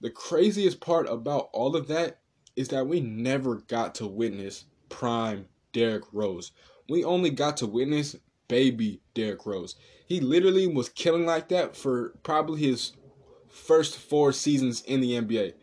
The 0.00 0.10
craziest 0.10 0.80
part 0.80 1.08
about 1.08 1.48
all 1.52 1.76
of 1.76 1.88
that 1.88 2.18
is 2.56 2.68
that 2.68 2.86
we 2.86 3.00
never 3.00 3.56
got 3.56 3.94
to 3.96 4.06
witness 4.06 4.64
prime 4.88 5.46
Derrick 5.72 6.04
Rose. 6.12 6.52
We 6.88 7.04
only 7.04 7.30
got 7.30 7.56
to 7.58 7.66
witness 7.66 8.16
baby 8.52 9.00
Derrick 9.14 9.46
Rose. 9.46 9.76
He 10.04 10.20
literally 10.20 10.66
was 10.66 10.90
killing 10.90 11.24
like 11.24 11.48
that 11.48 11.74
for 11.74 12.10
probably 12.22 12.60
his 12.60 12.92
first 13.48 13.96
four 13.96 14.30
seasons 14.34 14.82
in 14.82 15.00
the 15.00 15.12
NBA. 15.12 15.54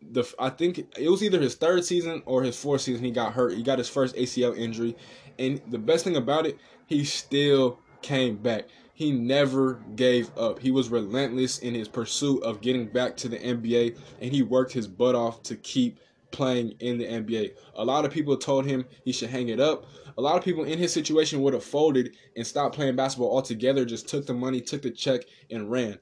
The 0.00 0.24
I 0.38 0.48
think 0.48 0.78
it 0.78 1.10
was 1.10 1.22
either 1.22 1.42
his 1.42 1.56
third 1.56 1.84
season 1.84 2.22
or 2.24 2.42
his 2.42 2.58
fourth 2.58 2.80
season 2.80 3.04
he 3.04 3.10
got 3.10 3.34
hurt. 3.34 3.52
He 3.52 3.62
got 3.62 3.76
his 3.76 3.90
first 3.90 4.16
ACL 4.16 4.56
injury, 4.56 4.96
and 5.38 5.60
the 5.68 5.78
best 5.78 6.04
thing 6.04 6.16
about 6.16 6.46
it, 6.46 6.56
he 6.86 7.04
still 7.04 7.78
came 8.00 8.36
back. 8.38 8.64
He 8.94 9.12
never 9.12 9.82
gave 9.94 10.30
up. 10.38 10.58
He 10.58 10.70
was 10.70 10.88
relentless 10.88 11.58
in 11.58 11.74
his 11.74 11.86
pursuit 11.86 12.42
of 12.44 12.62
getting 12.62 12.86
back 12.86 13.14
to 13.18 13.28
the 13.28 13.38
NBA, 13.38 13.98
and 14.22 14.32
he 14.32 14.40
worked 14.40 14.72
his 14.72 14.88
butt 14.88 15.14
off 15.14 15.42
to 15.42 15.56
keep 15.56 16.00
playing 16.32 16.74
in 16.80 16.98
the 16.98 17.04
NBA. 17.04 17.52
A 17.76 17.84
lot 17.84 18.04
of 18.04 18.10
people 18.10 18.36
told 18.36 18.66
him 18.66 18.84
he 19.04 19.12
should 19.12 19.30
hang 19.30 19.48
it 19.48 19.60
up. 19.60 19.86
A 20.18 20.20
lot 20.20 20.36
of 20.36 20.44
people 20.44 20.64
in 20.64 20.78
his 20.78 20.92
situation 20.92 21.40
would 21.42 21.54
have 21.54 21.64
folded 21.64 22.16
and 22.36 22.46
stopped 22.46 22.74
playing 22.74 22.96
basketball 22.96 23.34
altogether, 23.34 23.84
just 23.84 24.08
took 24.08 24.26
the 24.26 24.34
money, 24.34 24.60
took 24.60 24.82
the 24.82 24.90
check, 24.90 25.22
and 25.50 25.70
ran. 25.70 25.98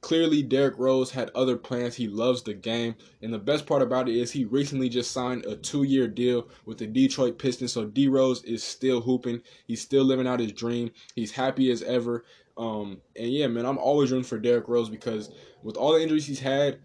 Clearly, 0.00 0.42
Derrick 0.42 0.78
Rose 0.78 1.10
had 1.10 1.30
other 1.34 1.56
plans. 1.56 1.94
He 1.94 2.08
loves 2.08 2.42
the 2.42 2.52
game. 2.52 2.94
And 3.22 3.32
the 3.32 3.38
best 3.38 3.64
part 3.64 3.80
about 3.80 4.06
it 4.06 4.16
is 4.16 4.30
he 4.30 4.44
recently 4.44 4.90
just 4.90 5.12
signed 5.12 5.46
a 5.46 5.56
two 5.56 5.84
year 5.84 6.06
deal 6.06 6.48
with 6.66 6.76
the 6.76 6.86
Detroit 6.86 7.38
Pistons. 7.38 7.72
So 7.72 7.86
D 7.86 8.08
Rose 8.08 8.42
is 8.44 8.62
still 8.62 9.00
hooping. 9.00 9.40
He's 9.66 9.80
still 9.80 10.04
living 10.04 10.26
out 10.26 10.40
his 10.40 10.52
dream. 10.52 10.90
He's 11.14 11.32
happy 11.32 11.70
as 11.70 11.82
ever. 11.82 12.24
Um, 12.58 13.00
and 13.16 13.30
yeah, 13.32 13.46
man, 13.46 13.64
I'm 13.64 13.78
always 13.78 14.12
rooting 14.12 14.24
for 14.24 14.38
Derrick 14.38 14.68
Rose 14.68 14.90
because 14.90 15.30
with 15.62 15.78
all 15.78 15.94
the 15.94 16.02
injuries 16.02 16.26
he's 16.26 16.40
had, 16.40 16.80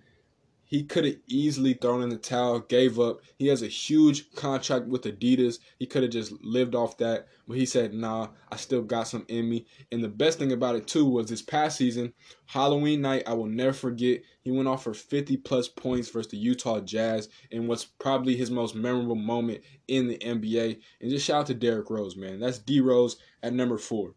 he 0.70 0.84
could 0.84 1.04
have 1.04 1.16
easily 1.26 1.74
thrown 1.74 2.04
in 2.04 2.10
the 2.10 2.16
towel, 2.16 2.60
gave 2.60 3.00
up. 3.00 3.22
He 3.40 3.48
has 3.48 3.64
a 3.64 3.68
huge 3.68 4.32
contract 4.34 4.86
with 4.86 5.02
Adidas. 5.02 5.58
He 5.80 5.88
could 5.88 6.04
have 6.04 6.12
just 6.12 6.32
lived 6.44 6.76
off 6.76 7.00
that, 7.00 7.28
but 7.48 7.58
he 7.58 7.66
said, 7.66 7.92
"Nah, 7.92 8.28
I 8.52 8.56
still 8.56 8.84
got 8.84 9.08
some 9.08 9.26
in 9.30 9.50
me." 9.50 9.66
And 9.92 10.04
the 10.04 10.10
best 10.10 10.38
thing 10.38 10.52
about 10.52 10.76
it 10.76 10.86
too 10.86 11.06
was 11.06 11.28
this 11.28 11.42
past 11.42 11.76
season, 11.76 12.14
Halloween 12.46 13.02
night, 13.02 13.24
I 13.26 13.34
will 13.34 13.48
never 13.48 13.74
forget. 13.74 14.22
He 14.44 14.52
went 14.52 14.68
off 14.68 14.84
for 14.84 14.94
50 14.94 15.38
plus 15.38 15.68
points 15.68 16.10
versus 16.10 16.30
the 16.30 16.38
Utah 16.38 16.82
Jazz, 16.82 17.30
and 17.52 17.68
what's 17.68 17.86
probably 17.86 18.36
his 18.36 18.52
most 18.52 18.76
memorable 18.76 19.16
moment 19.16 19.62
in 19.88 20.08
the 20.08 20.20
NBA. 20.20 20.80
And 21.02 21.10
just 21.10 21.26
shout 21.26 21.42
out 21.42 21.48
to 21.48 21.56
Derrick 21.56 21.90
Rose, 21.90 22.16
man. 22.16 22.40
That's 22.40 22.60
D 22.60 22.80
Rose 22.80 23.18
at 23.42 23.54
number 23.54 23.80
four. 23.80 24.14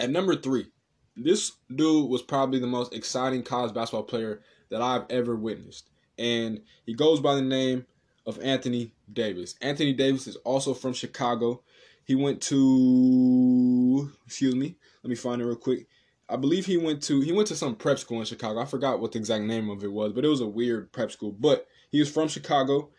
At 0.00 0.10
number 0.10 0.34
three, 0.34 0.66
this 1.14 1.52
dude 1.72 2.10
was 2.10 2.22
probably 2.22 2.58
the 2.58 2.66
most 2.66 2.92
exciting 2.92 3.44
college 3.44 3.72
basketball 3.72 4.02
player 4.02 4.42
that 4.72 4.82
I've 4.82 5.04
ever 5.10 5.36
witnessed. 5.36 5.88
And 6.18 6.62
he 6.84 6.94
goes 6.94 7.20
by 7.20 7.34
the 7.34 7.42
name 7.42 7.86
of 8.26 8.40
Anthony 8.42 8.92
Davis. 9.12 9.54
Anthony 9.60 9.92
Davis 9.92 10.26
is 10.26 10.36
also 10.36 10.74
from 10.74 10.92
Chicago. 10.92 11.62
He 12.04 12.14
went 12.14 12.40
to 12.42 14.10
excuse 14.26 14.54
me, 14.54 14.76
let 15.02 15.10
me 15.10 15.14
find 15.14 15.40
it 15.40 15.46
real 15.46 15.56
quick. 15.56 15.86
I 16.28 16.36
believe 16.36 16.66
he 16.66 16.78
went 16.78 17.02
to 17.04 17.20
he 17.20 17.32
went 17.32 17.48
to 17.48 17.56
some 17.56 17.76
prep 17.76 17.98
school 17.98 18.20
in 18.20 18.26
Chicago. 18.26 18.60
I 18.60 18.64
forgot 18.64 19.00
what 19.00 19.12
the 19.12 19.18
exact 19.18 19.44
name 19.44 19.70
of 19.70 19.84
it 19.84 19.92
was, 19.92 20.12
but 20.12 20.24
it 20.24 20.28
was 20.28 20.40
a 20.40 20.46
weird 20.46 20.90
prep 20.90 21.12
school. 21.12 21.32
But 21.32 21.66
he 21.90 22.00
was 22.00 22.10
from 22.10 22.28
Chicago. 22.28 22.90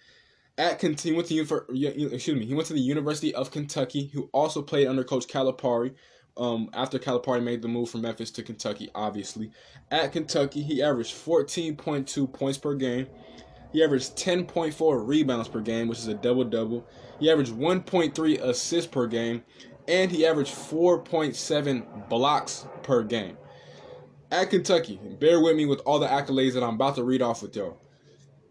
At 0.56 0.80
he 0.80 1.12
went 1.12 1.28
to 1.30 1.40
excuse 2.14 2.40
me, 2.40 2.46
he 2.46 2.54
went 2.54 2.68
to 2.68 2.74
the 2.74 2.80
University 2.80 3.34
of 3.34 3.50
Kentucky, 3.50 4.12
who 4.14 4.30
also 4.32 4.62
played 4.62 4.88
under 4.88 5.04
Coach 5.04 5.28
Calipari 5.28 5.96
um, 6.38 6.70
after 6.74 7.00
Calipari 7.00 7.44
made 7.44 7.62
the 7.62 7.68
move 7.68 7.90
from 7.90 8.02
Memphis 8.02 8.32
to 8.32 8.44
Kentucky, 8.44 8.90
obviously. 8.96 9.52
At 9.92 10.12
Kentucky, 10.12 10.64
he 10.64 10.82
averaged 10.82 11.14
14.2 11.14 12.32
points 12.32 12.58
per 12.58 12.74
game. 12.74 13.08
He 13.72 13.84
averaged 13.84 14.16
10.4 14.16 15.08
rebounds 15.08 15.48
per 15.48 15.60
game, 15.60 15.88
which 15.88 16.00
is 16.00 16.08
a 16.08 16.14
double 16.14 16.44
double. 16.44 16.88
He 17.20 17.30
averaged 17.30 17.54
1.3 17.54 18.42
assists 18.42 18.90
per 18.90 19.08
game, 19.08 19.44
and 19.88 20.12
he 20.12 20.26
averaged 20.26 20.54
4.7 20.54 22.10
blocks 22.10 22.68
per 22.84 23.04
game. 23.04 23.38
At 24.32 24.50
Kentucky, 24.50 25.00
bear 25.20 25.40
with 25.40 25.56
me 25.56 25.66
with 25.66 25.82
all 25.86 26.00
the 26.00 26.08
accolades 26.08 26.54
that 26.54 26.64
I'm 26.64 26.76
about 26.76 26.96
to 26.96 27.04
read 27.04 27.22
off 27.22 27.42
with 27.42 27.56
y'all. 27.56 27.80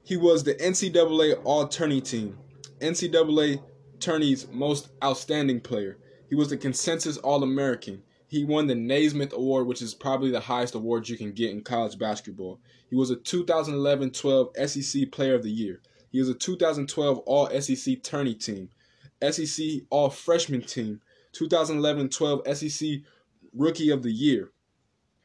He 0.05 0.17
was 0.17 0.45
the 0.45 0.55
NCAA 0.55 1.41
All 1.45 1.67
Tourney 1.67 2.01
Team, 2.01 2.39
NCAA 2.81 3.62
Tourney's 3.99 4.49
most 4.49 4.91
outstanding 5.03 5.61
player. 5.61 5.99
He 6.33 6.37
was 6.37 6.49
the 6.49 6.57
consensus 6.57 7.19
All 7.19 7.43
American. 7.43 8.03
He 8.27 8.43
won 8.43 8.67
the 8.67 8.75
Naismith 8.75 9.35
Award, 9.35 9.67
which 9.67 9.83
is 9.83 9.93
probably 9.93 10.31
the 10.31 10.41
highest 10.41 10.75
award 10.75 11.07
you 11.07 11.19
can 11.19 11.33
get 11.33 11.51
in 11.51 11.61
college 11.61 11.99
basketball. 11.99 12.59
He 12.89 12.97
was 12.97 13.11
a 13.11 13.17
2011 13.17 14.12
12 14.12 14.49
SEC 14.67 15.11
Player 15.12 15.35
of 15.35 15.43
the 15.43 15.51
Year. 15.51 15.83
He 16.11 16.19
was 16.21 16.31
a 16.31 16.35
2012 16.35 17.19
All 17.27 17.51
SEC 17.61 18.03
Tourney 18.03 18.35
Team, 18.35 18.71
SEC 19.31 19.83
All 19.91 20.09
Freshman 20.09 20.62
Team, 20.62 21.03
2011 21.33 22.09
12 22.09 22.57
SEC 22.57 22.89
Rookie 23.53 23.91
of 23.91 24.03
the 24.03 24.11
Year. 24.11 24.53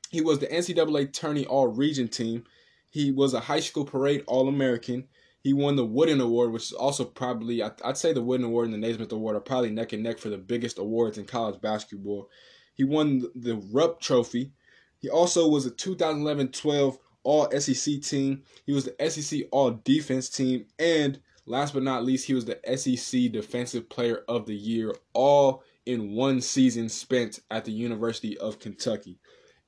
He 0.09 0.19
was 0.19 0.39
the 0.39 0.47
NCAA 0.47 1.13
Tourney 1.13 1.45
All 1.45 1.67
Region 1.67 2.09
Team. 2.09 2.43
He 2.89 3.13
was 3.13 3.33
a 3.33 3.39
high 3.39 3.61
school 3.61 3.85
parade 3.85 4.25
All 4.27 4.49
American. 4.49 5.07
He 5.43 5.53
won 5.53 5.75
the 5.75 5.85
Wooden 5.85 6.19
Award, 6.19 6.51
which 6.51 6.63
is 6.63 6.73
also 6.73 7.05
probably, 7.05 7.61
I'd 7.63 7.97
say 7.97 8.11
the 8.11 8.21
Wooden 8.21 8.45
Award 8.45 8.65
and 8.65 8.73
the 8.73 8.77
Naismith 8.77 9.11
Award 9.11 9.35
are 9.35 9.41
probably 9.41 9.69
neck 9.69 9.93
and 9.93 10.03
neck 10.03 10.19
for 10.19 10.29
the 10.29 10.37
biggest 10.37 10.77
awards 10.77 11.17
in 11.17 11.25
college 11.25 11.61
basketball. 11.61 12.29
He 12.73 12.83
won 12.83 13.23
the 13.35 13.55
Rupp 13.71 14.01
Trophy. 14.01 14.51
He 14.99 15.09
also 15.09 15.47
was 15.47 15.65
a 15.65 15.71
2011 15.71 16.49
12 16.49 16.97
All 17.23 17.51
SEC 17.59 18.01
team. 18.01 18.43
He 18.65 18.73
was 18.73 18.85
the 18.85 19.09
SEC 19.09 19.41
All 19.51 19.71
Defense 19.71 20.29
team. 20.29 20.65
And 20.79 21.19
last 21.45 21.73
but 21.73 21.83
not 21.83 22.05
least, 22.05 22.27
he 22.27 22.33
was 22.33 22.45
the 22.45 22.59
SEC 22.75 23.31
Defensive 23.31 23.89
Player 23.89 24.23
of 24.27 24.45
the 24.45 24.55
Year, 24.55 24.93
all 25.13 25.63
in 25.85 26.11
one 26.11 26.41
season 26.41 26.89
spent 26.89 27.39
at 27.49 27.65
the 27.65 27.71
University 27.71 28.37
of 28.37 28.59
Kentucky. 28.59 29.17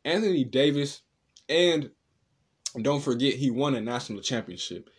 Anthony 0.03 0.43
Davis, 0.43 1.01
and 1.47 1.91
don't 2.81 3.01
forget, 3.01 3.35
he 3.35 3.49
won 3.49 3.75
a 3.75 3.81
national 3.81 4.21
championship. 4.21 4.89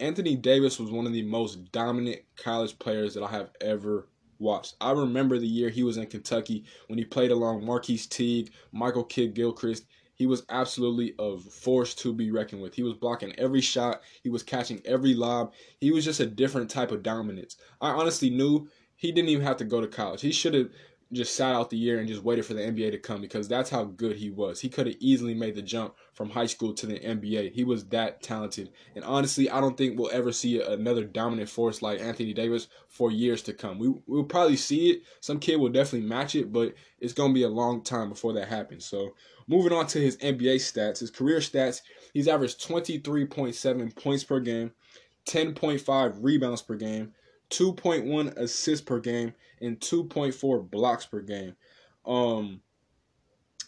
Anthony 0.00 0.36
Davis 0.36 0.78
was 0.78 0.90
one 0.90 1.06
of 1.06 1.12
the 1.12 1.22
most 1.22 1.72
dominant 1.72 2.20
college 2.36 2.78
players 2.78 3.14
that 3.14 3.24
I 3.24 3.30
have 3.30 3.50
ever 3.60 4.06
watched. 4.38 4.76
I 4.80 4.92
remember 4.92 5.38
the 5.38 5.46
year 5.46 5.70
he 5.70 5.82
was 5.82 5.96
in 5.96 6.06
Kentucky 6.06 6.64
when 6.86 6.98
he 6.98 7.04
played 7.04 7.32
along 7.32 7.64
Marquis 7.64 7.98
Teague, 7.98 8.52
Michael 8.70 9.04
Kidd 9.04 9.34
Gilchrist. 9.34 9.86
He 10.14 10.26
was 10.26 10.44
absolutely 10.48 11.14
a 11.18 11.38
force 11.38 11.94
to 11.96 12.12
be 12.12 12.30
reckoned 12.30 12.62
with. 12.62 12.74
He 12.74 12.82
was 12.82 12.94
blocking 12.94 13.32
every 13.38 13.60
shot. 13.60 14.02
He 14.22 14.28
was 14.28 14.42
catching 14.42 14.80
every 14.84 15.14
lob. 15.14 15.52
He 15.80 15.90
was 15.90 16.04
just 16.04 16.20
a 16.20 16.26
different 16.26 16.70
type 16.70 16.92
of 16.92 17.02
dominance. 17.02 17.56
I 17.80 17.90
honestly 17.90 18.30
knew 18.30 18.68
he 18.96 19.12
didn't 19.12 19.30
even 19.30 19.46
have 19.46 19.56
to 19.58 19.64
go 19.64 19.80
to 19.80 19.86
college. 19.86 20.20
He 20.20 20.32
should 20.32 20.54
have 20.54 20.70
just 21.12 21.34
sat 21.34 21.54
out 21.54 21.70
the 21.70 21.78
year 21.78 21.98
and 21.98 22.08
just 22.08 22.22
waited 22.22 22.44
for 22.44 22.52
the 22.52 22.60
NBA 22.60 22.90
to 22.90 22.98
come 22.98 23.22
because 23.22 23.48
that's 23.48 23.70
how 23.70 23.84
good 23.84 24.16
he 24.16 24.30
was. 24.30 24.60
He 24.60 24.68
could 24.68 24.86
have 24.86 24.96
easily 25.00 25.34
made 25.34 25.54
the 25.54 25.62
jump 25.62 25.94
from 26.12 26.28
high 26.28 26.46
school 26.46 26.74
to 26.74 26.86
the 26.86 26.98
NBA. 26.98 27.52
He 27.52 27.64
was 27.64 27.86
that 27.86 28.22
talented. 28.22 28.70
And 28.94 29.04
honestly, 29.04 29.48
I 29.48 29.60
don't 29.60 29.76
think 29.76 29.98
we'll 29.98 30.10
ever 30.12 30.32
see 30.32 30.60
another 30.60 31.04
dominant 31.04 31.48
force 31.48 31.80
like 31.80 32.00
Anthony 32.00 32.34
Davis 32.34 32.68
for 32.88 33.10
years 33.10 33.40
to 33.42 33.54
come. 33.54 33.78
We, 33.78 33.94
we'll 34.06 34.24
probably 34.24 34.56
see 34.56 34.90
it. 34.90 35.02
Some 35.20 35.38
kid 35.38 35.56
will 35.56 35.70
definitely 35.70 36.06
match 36.06 36.34
it, 36.34 36.52
but 36.52 36.74
it's 37.00 37.14
going 37.14 37.30
to 37.30 37.34
be 37.34 37.44
a 37.44 37.48
long 37.48 37.82
time 37.82 38.10
before 38.10 38.34
that 38.34 38.48
happens. 38.48 38.84
So 38.84 39.14
moving 39.46 39.72
on 39.72 39.86
to 39.88 40.00
his 40.00 40.18
NBA 40.18 40.56
stats, 40.56 41.00
his 41.00 41.10
career 41.10 41.38
stats, 41.38 41.80
he's 42.12 42.28
averaged 42.28 42.62
23.7 42.66 43.96
points 43.96 44.24
per 44.24 44.40
game, 44.40 44.72
10.5 45.26 46.18
rebounds 46.20 46.60
per 46.60 46.74
game, 46.74 47.14
2.1 47.50 48.36
assists 48.36 48.84
per 48.84 49.00
game, 49.00 49.34
and 49.60 49.80
2.4 49.80 50.70
blocks 50.70 51.06
per 51.06 51.20
game. 51.20 51.56
Um, 52.04 52.60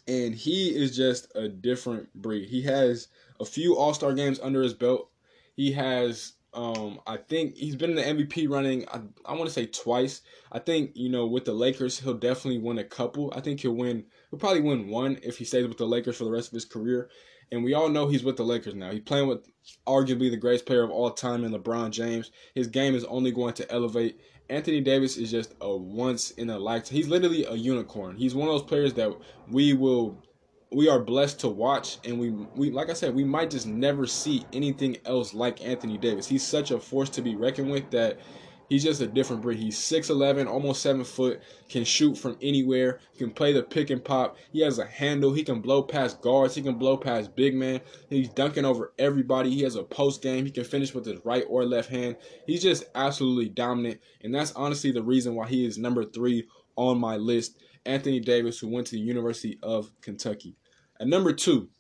and 0.09 0.35
he 0.35 0.69
is 0.69 0.97
just 0.97 1.31
a 1.35 1.49
different 1.49 2.13
breed. 2.15 2.49
He 2.49 2.63
has 2.63 3.09
a 3.39 3.45
few 3.45 3.77
All 3.77 3.95
Star 3.95 4.13
games 4.13 4.41
under 4.41 4.63
his 4.63 4.75
belt. 4.75 5.11
He 5.55 5.73
has, 5.73 6.33
um, 6.55 7.01
I 7.07 7.17
think 7.17 7.57
he's 7.57 7.77
been 7.77 7.91
in 7.91 7.97
the 7.97 8.25
MVP 8.25 8.49
running. 8.49 8.89
I, 8.89 9.01
I 9.25 9.35
want 9.35 9.47
to 9.47 9.53
say 9.53 9.67
twice. 9.67 10.23
I 10.51 10.59
think 10.59 10.93
you 10.95 11.09
know 11.09 11.27
with 11.27 11.45
the 11.45 11.53
Lakers 11.53 12.01
he'll 12.01 12.15
definitely 12.15 12.59
win 12.59 12.79
a 12.79 12.85
couple. 12.85 13.33
I 13.37 13.41
think 13.41 13.61
he'll 13.61 13.73
win. 13.73 14.05
He'll 14.31 14.39
probably 14.39 14.63
win 14.63 14.89
one 14.89 15.19
if 15.23 15.39
he 15.39 15.45
stays 15.45 15.67
with 15.67 15.79
the 15.79 15.87
Lakers 15.87 16.17
for 16.17 16.25
the 16.25 16.31
rest 16.31 16.49
of 16.49 16.55
his 16.55 16.65
career. 16.65 17.11
And 17.53 17.65
we 17.65 17.75
all 17.75 17.89
know 17.89 18.09
he's 18.09 18.25
with 18.25 18.37
the 18.37 18.45
Lakers 18.45 18.75
now. 18.75 18.91
He's 18.91 19.01
playing 19.01 19.29
with 19.29 19.51
arguably 19.87 20.31
the 20.31 20.37
greatest 20.37 20.67
player 20.67 20.83
of 20.83 20.91
all 20.91 21.11
time 21.11 21.45
in 21.45 21.53
LeBron 21.53 21.91
James. 21.91 22.31
His 22.55 22.67
game 22.67 22.95
is 22.95 23.05
only 23.05 23.33
going 23.33 23.55
to 23.55 23.71
elevate. 23.73 24.21
Anthony 24.49 24.81
Davis 24.81 25.17
is 25.17 25.31
just 25.31 25.55
a 25.61 25.77
once 25.77 26.33
in 26.33 26.51
a 26.51 26.59
lifetime. 26.59 26.97
He's 26.97 27.09
literally 27.09 27.45
a 27.45 27.55
unicorn. 27.55 28.17
He's 28.17 28.35
one 28.35 28.49
of 28.49 28.55
those 28.55 28.69
players 28.69 28.95
that 28.95 29.13
we 29.49 29.75
will 29.75 30.23
we 30.73 30.89
are 30.89 31.01
blessed 31.01 31.41
to 31.41 31.49
watch 31.49 31.99
and 32.05 32.19
we 32.19 32.31
we 32.31 32.71
like 32.71 32.91
I 32.91 32.95
said, 32.95 33.15
we 33.15 33.25
might 33.25 33.51
just 33.51 33.67
never 33.67 34.07
see 34.07 34.45
anything 34.53 34.99
else 35.05 35.35
like 35.35 35.65
Anthony 35.65 35.99
Davis. 35.99 36.27
He's 36.27 36.47
such 36.47 36.71
a 36.71 36.79
force 36.79 37.11
to 37.11 37.23
be 37.23 37.35
reckoned 37.35 37.71
with 37.71 37.91
that 37.91 38.19
He's 38.71 38.85
just 38.85 39.01
a 39.01 39.07
different 39.09 39.43
breed. 39.43 39.59
He's 39.59 39.77
6'11, 39.77 40.47
almost 40.47 40.81
7 40.81 41.03
foot, 41.03 41.43
can 41.69 41.85
shoot 41.85 42.17
from 42.17 42.39
anywhere, 42.41 43.01
can 43.19 43.33
play 43.33 43.53
the 43.53 43.65
pick 43.65 43.91
and 43.91 44.03
pop. 44.03 44.37
He 44.53 44.61
has 44.61 44.79
a 44.79 44.87
handle. 44.87 45.33
He 45.33 45.43
can 45.43 45.61
blow 45.61 45.83
past 45.83 46.23
guards. 46.23 46.55
He 46.55 46.63
can 46.63 46.77
blow 46.77 46.97
past 46.97 47.35
big 47.35 47.57
man. 47.57 47.81
He's 48.09 48.29
dunking 48.29 48.65
over 48.65 48.93
everybody. 48.97 49.51
He 49.51 49.63
has 49.63 49.75
a 49.75 49.83
post 49.83 50.23
game. 50.23 50.47
He 50.47 50.53
can 50.53 50.63
finish 50.63 50.95
with 50.95 51.05
his 51.05 51.19
right 51.25 51.45
or 51.49 51.65
left 51.65 51.91
hand. 51.91 52.17
He's 52.47 52.63
just 52.63 52.85
absolutely 52.95 53.49
dominant. 53.49 54.01
And 54.23 54.33
that's 54.33 54.53
honestly 54.53 54.93
the 54.93 55.03
reason 55.03 55.35
why 55.35 55.49
he 55.49 55.67
is 55.67 55.77
number 55.77 56.05
three 56.05 56.47
on 56.77 57.01
my 57.01 57.17
list. 57.17 57.59
Anthony 57.85 58.21
Davis, 58.21 58.61
who 58.61 58.69
went 58.69 58.87
to 58.87 58.95
the 58.95 59.01
University 59.01 59.59
of 59.65 59.91
Kentucky. 60.01 60.57
At 61.01 61.09
number 61.09 61.33
two, 61.33 61.71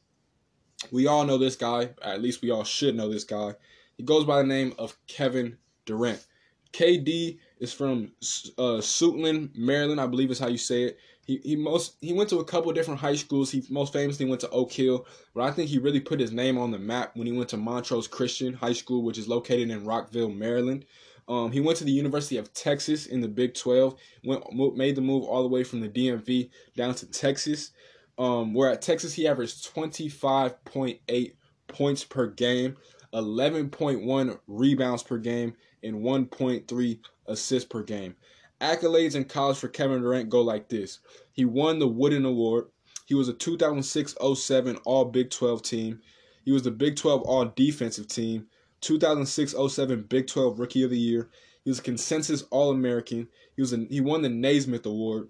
we 0.90 1.06
all 1.06 1.24
know 1.24 1.38
this 1.38 1.54
guy. 1.54 1.90
At 2.02 2.20
least 2.20 2.42
we 2.42 2.50
all 2.50 2.64
should 2.64 2.96
know 2.96 3.08
this 3.08 3.24
guy. 3.24 3.54
He 3.96 4.02
goes 4.02 4.24
by 4.24 4.38
the 4.38 4.48
name 4.48 4.74
of 4.76 4.96
Kevin 5.06 5.58
Durant. 5.84 6.26
KD 6.72 7.38
is 7.58 7.72
from 7.72 8.12
uh, 8.58 8.80
Suitland, 8.80 9.56
Maryland, 9.56 10.00
I 10.00 10.06
believe 10.06 10.30
is 10.30 10.38
how 10.38 10.48
you 10.48 10.58
say 10.58 10.84
it. 10.84 10.98
He 11.22 11.40
he 11.44 11.56
most 11.56 11.96
he 12.00 12.12
went 12.12 12.30
to 12.30 12.38
a 12.38 12.44
couple 12.44 12.72
different 12.72 13.00
high 13.00 13.14
schools. 13.14 13.50
He 13.50 13.62
most 13.70 13.92
famously 13.92 14.26
went 14.26 14.40
to 14.40 14.50
Oak 14.50 14.72
Hill, 14.72 15.06
but 15.34 15.42
I 15.42 15.50
think 15.50 15.68
he 15.68 15.78
really 15.78 16.00
put 16.00 16.18
his 16.18 16.32
name 16.32 16.58
on 16.58 16.70
the 16.70 16.78
map 16.78 17.12
when 17.14 17.26
he 17.26 17.32
went 17.32 17.50
to 17.50 17.56
Montrose 17.56 18.08
Christian 18.08 18.54
High 18.54 18.72
School, 18.72 19.02
which 19.02 19.18
is 19.18 19.28
located 19.28 19.70
in 19.70 19.84
Rockville, 19.84 20.30
Maryland. 20.30 20.86
Um, 21.28 21.52
he 21.52 21.60
went 21.60 21.78
to 21.78 21.84
the 21.84 21.92
University 21.92 22.38
of 22.38 22.52
Texas 22.54 23.06
in 23.06 23.20
the 23.20 23.28
Big 23.28 23.54
12. 23.54 23.94
Went 24.24 24.76
made 24.76 24.96
the 24.96 25.00
move 25.00 25.24
all 25.24 25.42
the 25.42 25.48
way 25.48 25.62
from 25.62 25.80
the 25.80 25.88
DMV 25.88 26.50
down 26.76 26.94
to 26.96 27.06
Texas. 27.06 27.70
Um, 28.18 28.52
where 28.52 28.70
at 28.70 28.82
Texas 28.82 29.14
he 29.14 29.26
averaged 29.26 29.72
25.8 29.74 31.34
points 31.68 32.04
per 32.04 32.26
game, 32.26 32.76
11.1 33.12 34.38
rebounds 34.46 35.02
per 35.02 35.18
game, 35.18 35.54
and 35.82 35.96
1.3 35.96 36.98
assists 37.26 37.68
per 37.68 37.82
game. 37.82 38.14
Accolades 38.60 39.14
in 39.14 39.24
college 39.24 39.56
for 39.56 39.68
Kevin 39.68 40.02
Durant 40.02 40.28
go 40.28 40.42
like 40.42 40.68
this. 40.68 40.98
He 41.32 41.44
won 41.44 41.78
the 41.78 41.88
Wooden 41.88 42.26
Award. 42.26 42.66
He 43.06 43.14
was 43.14 43.28
a 43.28 43.34
2006-07 43.34 44.80
All 44.84 45.06
Big 45.06 45.30
12 45.30 45.62
team. 45.62 46.00
He 46.44 46.52
was 46.52 46.62
the 46.62 46.70
Big 46.70 46.96
12 46.96 47.22
All 47.22 47.46
Defensive 47.46 48.06
team. 48.06 48.46
2006-07 48.82 50.08
Big 50.08 50.26
12 50.26 50.58
Rookie 50.58 50.82
of 50.84 50.90
the 50.90 50.98
Year. 50.98 51.30
He 51.64 51.70
was 51.70 51.78
a 51.78 51.82
consensus 51.82 52.42
All 52.50 52.70
American. 52.70 53.28
He 53.56 53.62
was 53.62 53.72
a, 53.72 53.78
he 53.88 54.00
won 54.00 54.22
the 54.22 54.28
Naismith 54.28 54.86
Award. 54.86 55.28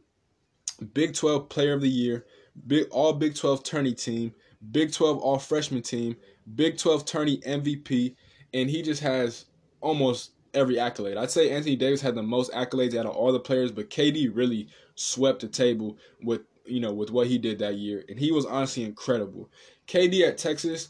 Big 0.93 1.15
12 1.15 1.49
Player 1.49 1.75
of 1.75 1.83
the 1.83 1.89
Year. 1.89 2.27
Big 2.67 2.87
All 2.91 3.13
Big 3.13 3.35
12 3.35 3.63
Tourney 3.63 3.95
Team. 3.95 4.35
Big 4.73 4.93
12 4.93 5.19
All 5.19 5.39
Freshman 5.39 5.83
Team. 5.83 6.17
Big 6.54 6.78
12 6.78 7.04
Tourney 7.04 7.38
MVP. 7.38 8.14
And 8.52 8.69
he 8.69 8.83
just 8.83 9.02
has 9.02 9.47
almost 9.80 10.33
every 10.54 10.78
accolade. 10.78 11.16
I'd 11.16 11.30
say 11.30 11.50
Anthony 11.50 11.76
Davis 11.76 12.00
had 12.00 12.14
the 12.14 12.23
most 12.23 12.52
accolades 12.52 12.97
out 12.97 13.07
of 13.07 13.14
all 13.14 13.33
the 13.33 13.40
players, 13.40 13.71
but 13.73 13.90
KD 13.90 14.35
really 14.35 14.69
swept 14.95 15.40
the 15.40 15.49
table 15.49 15.97
with 16.23 16.42
you 16.64 16.80
know 16.80 16.92
with 16.92 17.11
what 17.11 17.26
he 17.26 17.38
did 17.38 17.59
that 17.59 17.75
year, 17.75 18.04
and 18.09 18.19
he 18.19 18.33
was 18.33 18.47
honestly 18.47 18.85
incredible. 18.85 19.50
KD 19.87 20.26
at 20.26 20.38
Texas, 20.38 20.88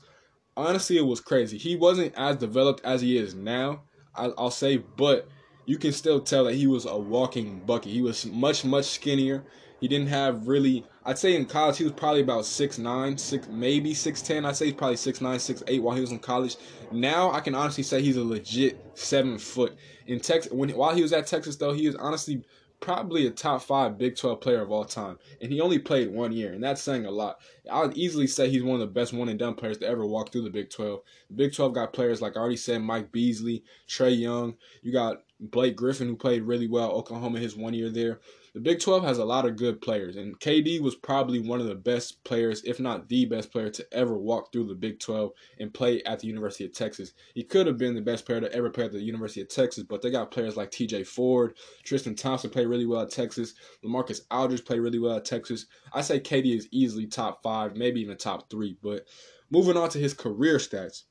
honestly, 0.56 0.98
it 0.98 1.06
was 1.06 1.20
crazy. 1.20 1.58
He 1.58 1.76
wasn't 1.76 2.14
as 2.16 2.36
developed 2.36 2.84
as 2.84 3.00
he 3.00 3.16
is 3.16 3.34
now. 3.34 3.82
I'll 4.14 4.50
say, 4.50 4.76
but 4.78 5.28
you 5.66 5.78
can 5.78 5.92
still 5.92 6.20
tell 6.20 6.44
that 6.44 6.54
he 6.54 6.66
was 6.66 6.84
a 6.84 6.96
walking 6.96 7.60
bucket. 7.60 7.92
He 7.92 8.02
was 8.02 8.26
much 8.26 8.64
much 8.64 8.86
skinnier. 8.86 9.44
He 9.80 9.88
didn't 9.88 10.08
have 10.08 10.46
really. 10.46 10.84
I'd 11.04 11.18
say 11.18 11.34
in 11.34 11.46
college 11.46 11.78
he 11.78 11.84
was 11.84 11.94
probably 11.94 12.20
about 12.20 12.44
six 12.44 12.78
nine, 12.78 13.16
six 13.16 13.48
maybe 13.48 13.94
six 13.94 14.20
ten. 14.20 14.44
I'd 14.44 14.56
say 14.56 14.66
he's 14.66 14.74
probably 14.74 14.96
six 14.96 15.20
nine, 15.20 15.38
six 15.38 15.62
eight 15.66 15.82
while 15.82 15.94
he 15.94 16.02
was 16.02 16.12
in 16.12 16.18
college. 16.18 16.56
Now 16.92 17.32
I 17.32 17.40
can 17.40 17.54
honestly 17.54 17.82
say 17.82 18.02
he's 18.02 18.18
a 18.18 18.24
legit 18.24 18.78
seven 18.94 19.38
foot. 19.38 19.76
In 20.06 20.20
Texas, 20.20 20.52
when 20.52 20.68
while 20.70 20.94
he 20.94 21.02
was 21.02 21.14
at 21.14 21.26
Texas 21.26 21.56
though, 21.56 21.72
he 21.72 21.86
was 21.86 21.96
honestly 21.96 22.44
probably 22.80 23.26
a 23.26 23.30
top 23.30 23.62
five 23.62 23.98
Big 23.98 24.16
12 24.16 24.40
player 24.40 24.62
of 24.62 24.70
all 24.70 24.84
time. 24.84 25.18
And 25.40 25.52
he 25.52 25.60
only 25.60 25.78
played 25.78 26.10
one 26.10 26.32
year, 26.32 26.52
and 26.52 26.64
that's 26.64 26.82
saying 26.82 27.04
a 27.04 27.10
lot. 27.10 27.38
I 27.70 27.82
would 27.82 27.96
easily 27.96 28.26
say 28.26 28.48
he's 28.48 28.62
one 28.62 28.74
of 28.74 28.80
the 28.80 28.86
best 28.86 29.12
one 29.12 29.28
and 29.28 29.38
done 29.38 29.54
players 29.54 29.78
to 29.78 29.86
ever 29.86 30.06
walk 30.06 30.32
through 30.32 30.44
the 30.44 30.50
Big 30.50 30.70
12. 30.70 31.00
The 31.28 31.36
Big 31.36 31.54
12 31.54 31.74
got 31.74 31.92
players 31.92 32.22
like 32.22 32.36
I 32.36 32.40
already 32.40 32.56
said, 32.56 32.80
Mike 32.82 33.12
Beasley, 33.12 33.64
Trae 33.86 34.18
Young. 34.18 34.56
You 34.82 34.92
got 34.92 35.18
Blake 35.38 35.76
Griffin, 35.76 36.08
who 36.08 36.16
played 36.16 36.42
really 36.42 36.68
well 36.68 36.90
Oklahoma 36.92 37.38
his 37.38 37.54
one 37.54 37.74
year 37.74 37.90
there 37.90 38.20
the 38.52 38.60
Big 38.60 38.80
12 38.80 39.04
has 39.04 39.18
a 39.18 39.24
lot 39.24 39.46
of 39.46 39.56
good 39.56 39.80
players, 39.80 40.16
and 40.16 40.38
KD 40.40 40.80
was 40.80 40.96
probably 40.96 41.38
one 41.38 41.60
of 41.60 41.66
the 41.66 41.74
best 41.74 42.22
players, 42.24 42.62
if 42.64 42.80
not 42.80 43.08
the 43.08 43.24
best 43.24 43.52
player, 43.52 43.70
to 43.70 43.86
ever 43.92 44.18
walk 44.18 44.52
through 44.52 44.66
the 44.66 44.74
Big 44.74 44.98
12 44.98 45.30
and 45.60 45.72
play 45.72 46.02
at 46.02 46.18
the 46.18 46.26
University 46.26 46.64
of 46.64 46.72
Texas. 46.72 47.12
He 47.34 47.44
could 47.44 47.68
have 47.68 47.78
been 47.78 47.94
the 47.94 48.00
best 48.00 48.26
player 48.26 48.40
to 48.40 48.52
ever 48.52 48.68
play 48.68 48.86
at 48.86 48.92
the 48.92 48.98
University 48.98 49.40
of 49.40 49.48
Texas, 49.48 49.84
but 49.84 50.02
they 50.02 50.10
got 50.10 50.32
players 50.32 50.56
like 50.56 50.72
TJ 50.72 51.06
Ford, 51.06 51.56
Tristan 51.84 52.16
Thompson 52.16 52.50
played 52.50 52.66
really 52.66 52.86
well 52.86 53.02
at 53.02 53.10
Texas, 53.10 53.54
Lamarcus 53.84 54.22
Aldridge 54.32 54.64
played 54.64 54.80
really 54.80 54.98
well 54.98 55.16
at 55.16 55.24
Texas. 55.24 55.66
I 55.92 56.00
say 56.00 56.18
KD 56.18 56.56
is 56.56 56.68
easily 56.72 57.06
top 57.06 57.44
five, 57.44 57.76
maybe 57.76 58.00
even 58.00 58.16
top 58.16 58.50
three. 58.50 58.76
But 58.82 59.06
moving 59.50 59.76
on 59.76 59.90
to 59.90 59.98
his 59.98 60.14
career 60.14 60.56
stats. 60.56 61.04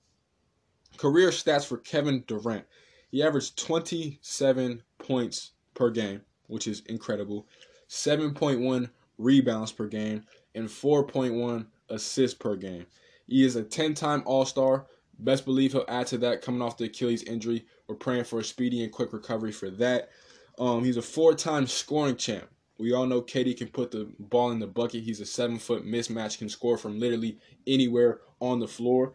Career 0.98 1.30
stats 1.30 1.66
for 1.66 1.78
Kevin 1.78 2.26
Durant. 2.28 2.66
He 3.12 3.24
averaged 3.24 3.58
27 3.58 4.84
points 4.98 5.52
per 5.74 5.90
game 5.90 6.22
which 6.50 6.68
is 6.68 6.82
incredible, 6.88 7.48
7.1 7.88 8.90
rebounds 9.18 9.72
per 9.72 9.88
game, 9.88 10.24
and 10.56 10.68
4.1 10.68 11.66
assists 11.90 12.38
per 12.38 12.56
game. 12.56 12.86
He 13.28 13.46
is 13.46 13.56
a 13.56 13.64
10 13.64 13.94
time 13.94 14.24
All 14.26 14.46
Star. 14.46 14.88
Best 15.20 15.46
believe 15.46 15.74
he'll 15.74 15.86
add 15.88 16.08
to 16.08 16.18
that 16.20 16.42
coming 16.42 16.62
off 16.62 16.78
the 16.78 16.86
Achilles 16.86 17.24
injury. 17.24 17.66
We're 17.88 17.96
praying 17.96 18.24
for 18.24 18.40
a 18.40 18.44
speedy 18.44 18.84
and 18.84 18.92
quick 18.92 19.14
recovery 19.14 19.52
for 19.52 19.70
that. 19.72 20.10
Um, 20.58 20.84
he's 20.84 20.98
a 20.98 21.02
four 21.02 21.34
time 21.34 21.68
scoring 21.68 22.16
champ. 22.16 22.50
We 22.78 22.94
all 22.94 23.06
know 23.06 23.22
KD 23.22 23.58
can 23.58 23.68
put 23.68 23.92
the 23.92 24.10
ball 24.20 24.52
in 24.52 24.60
the 24.60 24.68
bucket. 24.68 25.04
He's 25.04 25.20
a 25.20 25.26
seven 25.26 25.60
foot 25.60 25.86
mismatch, 25.86 26.38
can 26.38 26.48
score 26.48 26.78
from 26.78 27.00
literally 27.00 27.38
anywhere 27.68 28.22
on 28.40 28.60
the 28.60 28.68
floor. 28.68 29.14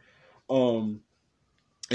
Um, 0.51 1.01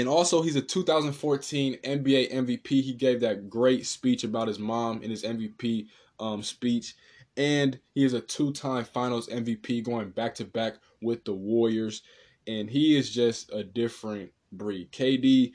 and 0.00 0.08
also, 0.08 0.40
he's 0.40 0.56
a 0.56 0.62
2014 0.62 1.76
NBA 1.84 2.32
MVP. 2.32 2.68
He 2.68 2.94
gave 2.94 3.20
that 3.20 3.50
great 3.50 3.86
speech 3.86 4.24
about 4.24 4.48
his 4.48 4.58
mom 4.58 5.02
in 5.02 5.10
his 5.10 5.24
MVP 5.24 5.88
um, 6.18 6.42
speech. 6.42 6.94
And 7.36 7.78
he 7.94 8.04
is 8.04 8.14
a 8.14 8.20
two 8.20 8.50
time 8.52 8.84
finals 8.84 9.28
MVP 9.28 9.84
going 9.84 10.08
back 10.10 10.34
to 10.36 10.46
back 10.46 10.76
with 11.02 11.24
the 11.24 11.34
Warriors. 11.34 12.00
And 12.46 12.70
he 12.70 12.96
is 12.96 13.10
just 13.10 13.52
a 13.52 13.62
different 13.62 14.30
breed. 14.52 14.90
KD, 14.90 15.52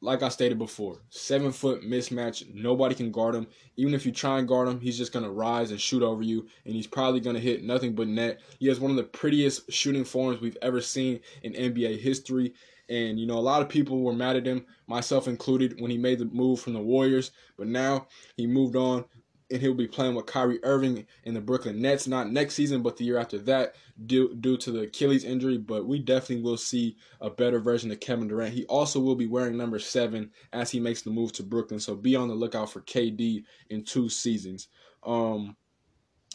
like 0.00 0.24
I 0.24 0.30
stated 0.30 0.58
before, 0.58 1.00
seven 1.10 1.52
foot 1.52 1.82
mismatch. 1.82 2.52
Nobody 2.52 2.96
can 2.96 3.12
guard 3.12 3.36
him. 3.36 3.46
Even 3.76 3.94
if 3.94 4.04
you 4.04 4.10
try 4.10 4.40
and 4.40 4.48
guard 4.48 4.66
him, 4.66 4.80
he's 4.80 4.98
just 4.98 5.12
going 5.12 5.24
to 5.24 5.30
rise 5.30 5.70
and 5.70 5.80
shoot 5.80 6.02
over 6.02 6.24
you. 6.24 6.48
And 6.64 6.74
he's 6.74 6.88
probably 6.88 7.20
going 7.20 7.36
to 7.36 7.42
hit 7.42 7.62
nothing 7.62 7.94
but 7.94 8.08
net. 8.08 8.40
He 8.58 8.66
has 8.66 8.80
one 8.80 8.90
of 8.90 8.96
the 8.96 9.04
prettiest 9.04 9.70
shooting 9.72 10.04
forms 10.04 10.40
we've 10.40 10.58
ever 10.60 10.80
seen 10.80 11.20
in 11.44 11.52
NBA 11.52 12.00
history. 12.00 12.52
And, 12.88 13.18
you 13.18 13.26
know, 13.26 13.38
a 13.38 13.40
lot 13.40 13.62
of 13.62 13.68
people 13.68 14.02
were 14.02 14.12
mad 14.12 14.36
at 14.36 14.46
him, 14.46 14.64
myself 14.86 15.26
included, 15.26 15.80
when 15.80 15.90
he 15.90 15.98
made 15.98 16.18
the 16.18 16.26
move 16.26 16.60
from 16.60 16.72
the 16.72 16.80
Warriors. 16.80 17.32
But 17.56 17.66
now 17.66 18.06
he 18.36 18.46
moved 18.46 18.76
on 18.76 19.04
and 19.50 19.60
he'll 19.60 19.74
be 19.74 19.86
playing 19.86 20.14
with 20.14 20.26
Kyrie 20.26 20.62
Irving 20.64 21.06
in 21.24 21.34
the 21.34 21.40
Brooklyn 21.40 21.80
Nets, 21.80 22.06
not 22.06 22.30
next 22.30 22.54
season, 22.54 22.82
but 22.82 22.96
the 22.96 23.04
year 23.04 23.18
after 23.18 23.38
that, 23.38 23.74
due, 24.06 24.34
due 24.34 24.56
to 24.56 24.72
the 24.72 24.80
Achilles 24.82 25.24
injury. 25.24 25.58
But 25.58 25.86
we 25.86 26.00
definitely 26.00 26.42
will 26.42 26.56
see 26.56 26.96
a 27.20 27.30
better 27.30 27.60
version 27.60 27.90
of 27.90 28.00
Kevin 28.00 28.28
Durant. 28.28 28.54
He 28.54 28.64
also 28.66 28.98
will 28.98 29.14
be 29.14 29.26
wearing 29.26 29.56
number 29.56 29.78
seven 29.78 30.30
as 30.52 30.70
he 30.70 30.80
makes 30.80 31.02
the 31.02 31.10
move 31.10 31.32
to 31.34 31.42
Brooklyn. 31.42 31.80
So 31.80 31.94
be 31.94 32.16
on 32.16 32.28
the 32.28 32.34
lookout 32.34 32.70
for 32.70 32.80
KD 32.80 33.44
in 33.70 33.84
two 33.84 34.08
seasons. 34.08 34.68
Um, 35.04 35.56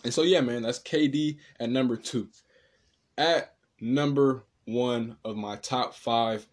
and 0.03 0.13
so, 0.13 0.23
yeah, 0.23 0.41
man, 0.41 0.63
that's 0.63 0.79
KD 0.79 1.37
at 1.59 1.69
number 1.69 1.97
two. 1.97 2.29
At 3.17 3.55
number 3.79 4.45
one 4.65 5.17
of 5.23 5.35
my 5.35 5.55
top 5.57 5.93
five 5.93 6.47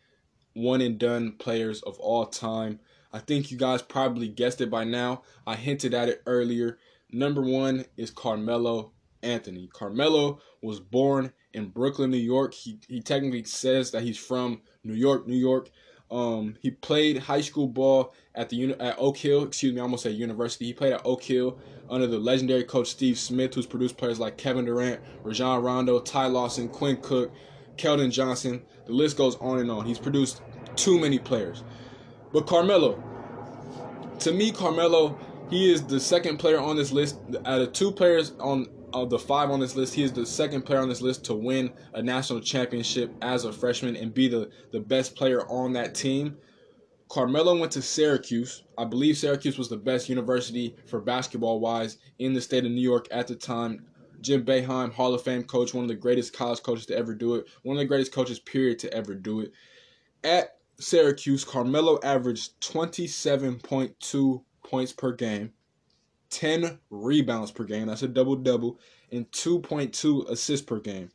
one 0.55 0.81
and 0.81 0.99
done 0.99 1.33
players 1.33 1.83
of 1.83 1.99
all 1.99 2.27
time. 2.27 2.81
I 3.13 3.21
think 3.21 3.51
you 3.51 3.57
guys 3.57 3.81
probably 3.81 4.29
guessed 4.29 4.61
it 4.61 4.71
by 4.71 4.85
now. 4.85 5.23
I 5.47 5.55
hinted 5.55 5.95
at 5.95 6.09
it 6.09 6.23
earlier. 6.27 6.79
Number 7.11 7.43
one 7.43 7.87
is 7.97 8.11
Carmelo 8.11 8.93
Anthony. 9.23 9.69
Carmelo 9.73 10.41
was 10.63 10.81
born 10.81 11.33
in 11.55 11.69
Brooklyn, 11.69 12.11
New 12.11 12.19
York. 12.19 12.55
He 12.55 12.79
he 12.89 13.01
technically 13.01 13.45
says 13.45 13.91
that 13.93 14.03
he's 14.03 14.19
from 14.19 14.63
New 14.85 14.95
York, 14.95 15.27
New 15.27 15.37
York. 15.37 15.71
Um, 16.11 16.57
he 16.61 16.71
played 16.71 17.19
high 17.19 17.41
school 17.41 17.67
ball 17.69 18.15
at 18.35 18.49
the 18.49 18.75
at 18.75 18.97
Oak 18.99 19.17
Hill. 19.17 19.45
Excuse 19.45 19.75
me, 19.75 19.81
I 19.81 19.83
almost 19.83 20.03
said 20.03 20.15
university. 20.15 20.67
He 20.67 20.73
played 20.73 20.93
at 20.93 21.03
Oak 21.05 21.23
Hill 21.23 21.59
under 21.91 22.07
the 22.07 22.19
legendary 22.19 22.65
coach 22.65 22.89
Steve 22.89 23.19
Smith, 23.19 23.55
who's 23.55 23.67
produced 23.67 23.97
players 23.97 24.19
like 24.19 24.37
Kevin 24.37 24.65
Durant, 24.65 25.01
Rajon 25.23 25.63
Rondo, 25.63 26.01
Ty 26.01 26.27
Lawson, 26.27 26.69
Quinn 26.69 26.99
Cook, 26.99 27.33
Keldon 27.79 28.11
Johnson. 28.11 28.63
The 28.87 28.93
list 28.93 29.17
goes 29.17 29.37
on 29.37 29.59
and 29.59 29.71
on. 29.71 29.87
He's 29.87 29.99
produced 29.99 30.43
too 30.77 30.99
many 30.99 31.19
players. 31.19 31.65
But 32.33 32.47
Carmelo, 32.47 33.03
to 34.21 34.33
me, 34.33 34.53
Carmelo, 34.53 35.19
he 35.51 35.73
is 35.73 35.83
the 35.83 36.01
second 36.01 36.39
player 36.39 36.59
on 36.59 36.77
this 36.77 36.93
list. 36.93 37.19
Out 37.47 37.61
of 37.61 37.73
two 37.73 37.91
players 37.91 38.33
on 38.41 38.67
of 38.93 39.11
the 39.11 39.19
five 39.19 39.51
on 39.51 39.61
this 39.61 39.77
list, 39.77 39.95
he 39.95 40.03
is 40.03 40.13
the 40.13 40.27
second 40.27 40.63
player 40.63 40.81
on 40.81 40.89
this 40.89 41.03
list 41.03 41.25
to 41.27 41.35
win 41.35 41.73
a 41.95 42.03
national 42.03 42.41
championship 42.41 43.13
as 43.23 43.45
a 43.45 43.53
freshman 43.53 43.97
and 43.97 44.15
be 44.15 44.29
the, 44.29 44.51
the 44.73 44.81
best 44.81 45.15
player 45.15 45.47
on 45.49 45.73
that 45.75 45.95
team. 45.95 46.37
Carmelo 47.09 47.59
went 47.59 47.73
to 47.73 47.83
Syracuse. 47.83 48.65
I 48.77 48.85
believe 48.85 49.17
Syracuse 49.17 49.57
was 49.57 49.69
the 49.69 49.77
best 49.77 50.09
university 50.09 50.77
for 50.87 51.01
basketball 51.01 51.61
wise 51.61 51.99
in 52.19 52.35
the 52.35 52.41
state 52.41 52.65
of 52.65 52.73
New 52.73 52.83
York 52.83 53.09
at 53.11 53.27
the 53.27 53.35
time. 53.35 53.87
Jim 54.21 54.45
Boeheim, 54.45 54.93
Hall 54.93 55.15
of 55.15 55.23
Fame 55.23 55.45
coach, 55.45 55.75
one 55.75 55.85
of 55.85 55.89
the 55.89 55.95
greatest 55.95 56.33
college 56.33 56.63
coaches 56.63 56.87
to 56.87 56.97
ever 56.97 57.15
do 57.15 57.37
it, 57.37 57.47
one 57.63 57.77
of 57.77 57.81
the 57.81 57.87
greatest 57.87 58.13
coaches, 58.13 58.39
period, 58.39 58.79
to 58.81 58.93
ever 58.93 59.15
do 59.15 59.41
it. 59.41 59.53
At 60.25 60.57
Syracuse, 60.79 61.45
Carmelo 61.45 61.99
averaged 62.03 62.61
27.2 62.61 64.43
points 64.65 64.93
per 64.93 65.13
game, 65.13 65.53
10 66.31 66.79
rebounds 66.91 67.51
per 67.51 67.65
game, 67.65 67.87
that's 67.87 68.03
a 68.03 68.09
double 68.09 68.37
double, 68.37 68.79
and 69.11 69.31
2.2 69.31 70.29
assists 70.29 70.67
per 70.67 70.81
game. 70.81 71.11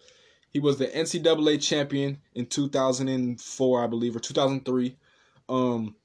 He 0.49 0.59
was 0.59 0.77
the 0.77 0.87
NCAA 0.87 1.61
champion 1.61 2.19
in 2.35 2.45
2004, 2.45 3.83
I 3.83 3.87
believe, 3.87 4.15
or 4.15 4.19
2003. 4.19 4.95
Um, 5.49 5.95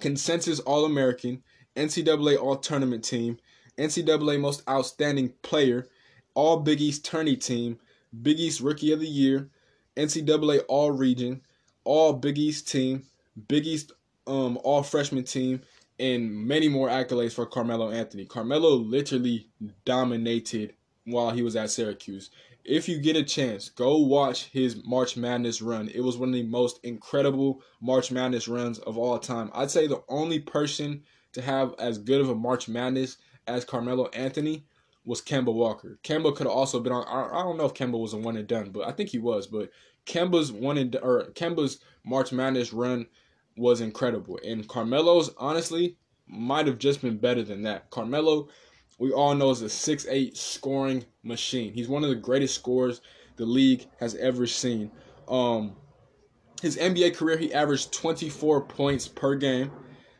consensus 0.00 0.58
All 0.60 0.84
American, 0.84 1.42
NCAA 1.76 2.38
All 2.38 2.56
Tournament 2.56 3.04
team, 3.04 3.38
NCAA 3.78 4.40
Most 4.40 4.62
Outstanding 4.68 5.34
Player, 5.42 5.86
All 6.38 6.60
Big 6.60 6.80
East 6.80 7.04
Tourney 7.04 7.34
Team, 7.34 7.80
Big 8.22 8.38
East 8.38 8.60
Rookie 8.60 8.92
of 8.92 9.00
the 9.00 9.08
Year, 9.08 9.50
NCAA 9.96 10.60
All 10.68 10.92
Region, 10.92 11.42
All 11.82 12.12
Big 12.12 12.38
East 12.38 12.68
Team, 12.68 13.02
Big 13.48 13.66
East 13.66 13.90
um, 14.28 14.56
All 14.62 14.84
Freshman 14.84 15.24
Team, 15.24 15.62
and 15.98 16.32
many 16.32 16.68
more 16.68 16.88
accolades 16.88 17.32
for 17.32 17.44
Carmelo 17.44 17.90
Anthony. 17.90 18.24
Carmelo 18.24 18.76
literally 18.76 19.48
dominated 19.84 20.74
while 21.06 21.32
he 21.32 21.42
was 21.42 21.56
at 21.56 21.70
Syracuse. 21.70 22.30
If 22.64 22.88
you 22.88 23.00
get 23.00 23.16
a 23.16 23.24
chance, 23.24 23.70
go 23.70 23.98
watch 23.98 24.44
his 24.44 24.84
March 24.84 25.16
Madness 25.16 25.60
run. 25.60 25.88
It 25.88 26.02
was 26.02 26.18
one 26.18 26.28
of 26.28 26.36
the 26.36 26.44
most 26.44 26.78
incredible 26.84 27.62
March 27.80 28.12
Madness 28.12 28.46
runs 28.46 28.78
of 28.78 28.96
all 28.96 29.18
time. 29.18 29.50
I'd 29.54 29.72
say 29.72 29.88
the 29.88 30.04
only 30.08 30.38
person 30.38 31.02
to 31.32 31.42
have 31.42 31.74
as 31.80 31.98
good 31.98 32.20
of 32.20 32.28
a 32.28 32.36
March 32.36 32.68
Madness 32.68 33.16
as 33.48 33.64
Carmelo 33.64 34.06
Anthony 34.10 34.62
was 35.08 35.22
Kemba 35.22 35.52
Walker. 35.54 35.98
Kemba 36.04 36.36
could 36.36 36.46
have 36.46 36.54
also 36.54 36.80
been 36.80 36.92
on. 36.92 37.02
I 37.08 37.42
don't 37.42 37.56
know 37.56 37.64
if 37.64 37.72
Kemba 37.72 37.98
was 37.98 38.12
a 38.12 38.18
one 38.18 38.36
and 38.36 38.46
done, 38.46 38.68
but 38.70 38.86
I 38.86 38.92
think 38.92 39.08
he 39.08 39.18
was. 39.18 39.46
But 39.46 39.70
Kemba's 40.04 40.52
one 40.52 40.76
and 40.76 40.94
or 40.96 41.30
Kemba's 41.32 41.80
March 42.04 42.30
Madness 42.30 42.74
run 42.74 43.06
was 43.56 43.80
incredible. 43.80 44.38
And 44.44 44.68
Carmelo's, 44.68 45.30
honestly, 45.38 45.96
might 46.26 46.66
have 46.66 46.78
just 46.78 47.00
been 47.00 47.16
better 47.16 47.42
than 47.42 47.62
that. 47.62 47.88
Carmelo, 47.88 48.48
we 48.98 49.10
all 49.10 49.34
know, 49.34 49.50
is 49.50 49.62
a 49.62 49.70
six-eight 49.70 50.36
scoring 50.36 51.06
machine. 51.22 51.72
He's 51.72 51.88
one 51.88 52.04
of 52.04 52.10
the 52.10 52.16
greatest 52.16 52.54
scorers 52.54 53.00
the 53.36 53.46
league 53.46 53.86
has 54.00 54.14
ever 54.16 54.46
seen. 54.46 54.90
Um, 55.26 55.74
his 56.60 56.76
NBA 56.76 57.16
career, 57.16 57.38
he 57.38 57.54
averaged 57.54 57.94
24 57.94 58.66
points 58.66 59.08
per 59.08 59.36
game. 59.36 59.70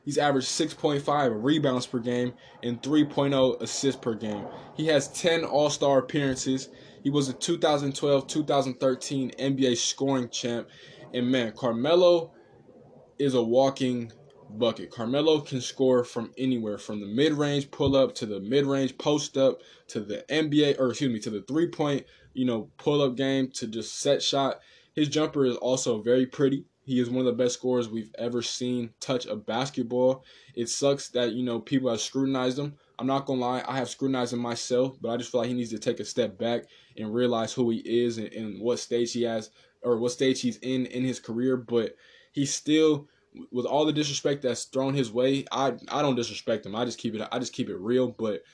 He's 0.09 0.17
averaged 0.17 0.49
6.5 0.49 1.45
rebounds 1.45 1.85
per 1.85 1.99
game 1.99 2.33
and 2.63 2.81
3.0 2.81 3.61
assists 3.61 4.01
per 4.01 4.15
game. 4.15 4.43
He 4.75 4.87
has 4.87 5.09
10 5.09 5.45
All 5.45 5.69
Star 5.69 5.99
appearances. 5.99 6.71
He 7.03 7.11
was 7.11 7.29
a 7.29 7.35
2012 7.35 8.27
2013 8.27 9.33
NBA 9.33 9.77
scoring 9.77 10.31
champ. 10.31 10.67
And 11.13 11.31
man, 11.31 11.53
Carmelo 11.53 12.33
is 13.19 13.35
a 13.35 13.43
walking 13.43 14.11
bucket. 14.49 14.91
Carmelo 14.91 15.41
can 15.41 15.61
score 15.61 16.05
from 16.05 16.33
anywhere, 16.39 16.79
from 16.79 17.01
the 17.01 17.07
mid 17.07 17.35
range 17.35 17.71
pull 17.71 17.95
up 17.95 18.15
to 18.15 18.25
the 18.25 18.41
mid 18.41 18.65
range 18.65 18.97
post 18.97 19.37
up 19.37 19.61
to 19.89 20.01
the 20.01 20.25
NBA, 20.31 20.81
or 20.81 20.89
excuse 20.89 21.13
me, 21.13 21.21
to 21.21 21.29
the 21.29 21.43
three 21.43 21.69
point, 21.69 22.07
you 22.33 22.47
know, 22.47 22.71
pull 22.79 23.03
up 23.03 23.15
game 23.15 23.51
to 23.57 23.67
just 23.67 23.99
set 23.99 24.23
shot. 24.23 24.61
His 24.95 25.11
jumper 25.11 25.45
is 25.45 25.57
also 25.57 26.01
very 26.01 26.25
pretty. 26.25 26.65
He 26.89 27.01
is 27.01 27.11
one 27.11 27.19
of 27.19 27.27
the 27.27 27.45
best 27.45 27.53
scorers 27.53 27.87
we've 27.87 28.15
ever 28.17 28.41
seen 28.41 28.95
touch 28.99 29.27
a 29.27 29.37
basketball. 29.37 30.25
It 30.55 30.71
sucks 30.71 31.11
that, 31.11 31.33
you 31.33 31.43
know, 31.43 31.61
people 31.61 31.91
have 31.91 32.01
scrutinized 32.01 32.59
him. 32.59 32.77
I'm 32.99 33.07
not 33.07 33.27
gonna 33.27 33.43
lie, 33.43 33.63
I 33.69 33.77
have 33.77 33.91
scrutinized 33.91 34.33
him 34.33 34.39
myself, 34.39 34.97
but 34.99 35.11
I 35.11 35.19
just 35.19 35.31
feel 35.31 35.43
like 35.43 35.49
he 35.49 35.55
needs 35.55 35.69
to 35.73 35.79
take 35.79 36.01
a 36.01 36.05
step 36.07 36.39
back 36.39 36.65
and 36.97 37.13
realize 37.13 37.53
who 37.53 37.69
he 37.69 37.81
is 37.81 38.17
and, 38.17 38.33
and 38.33 38.59
what 38.59 38.79
stage 38.79 39.13
he 39.13 39.25
has 39.25 39.51
or 39.83 39.99
what 39.99 40.13
stage 40.13 40.41
he's 40.41 40.57
in 40.63 40.87
in 40.87 41.05
his 41.05 41.21
career. 41.21 41.59
But 41.59 41.95
he's 42.33 42.55
still 42.55 43.07
with 43.53 43.67
all 43.67 43.85
the 43.85 43.93
disrespect 43.93 44.41
that's 44.41 44.65
thrown 44.65 44.95
his 44.95 45.13
way, 45.13 45.45
I 45.53 45.75
I 45.89 46.01
don't 46.01 46.17
disrespect 46.17 46.65
him. 46.65 46.75
I 46.75 46.87
just 46.87 46.99
keep 46.99 47.15
it 47.15 47.29
I 47.31 47.39
just 47.39 47.53
keep 47.53 47.69
it 47.69 47.77
real, 47.77 48.09
but 48.09 48.45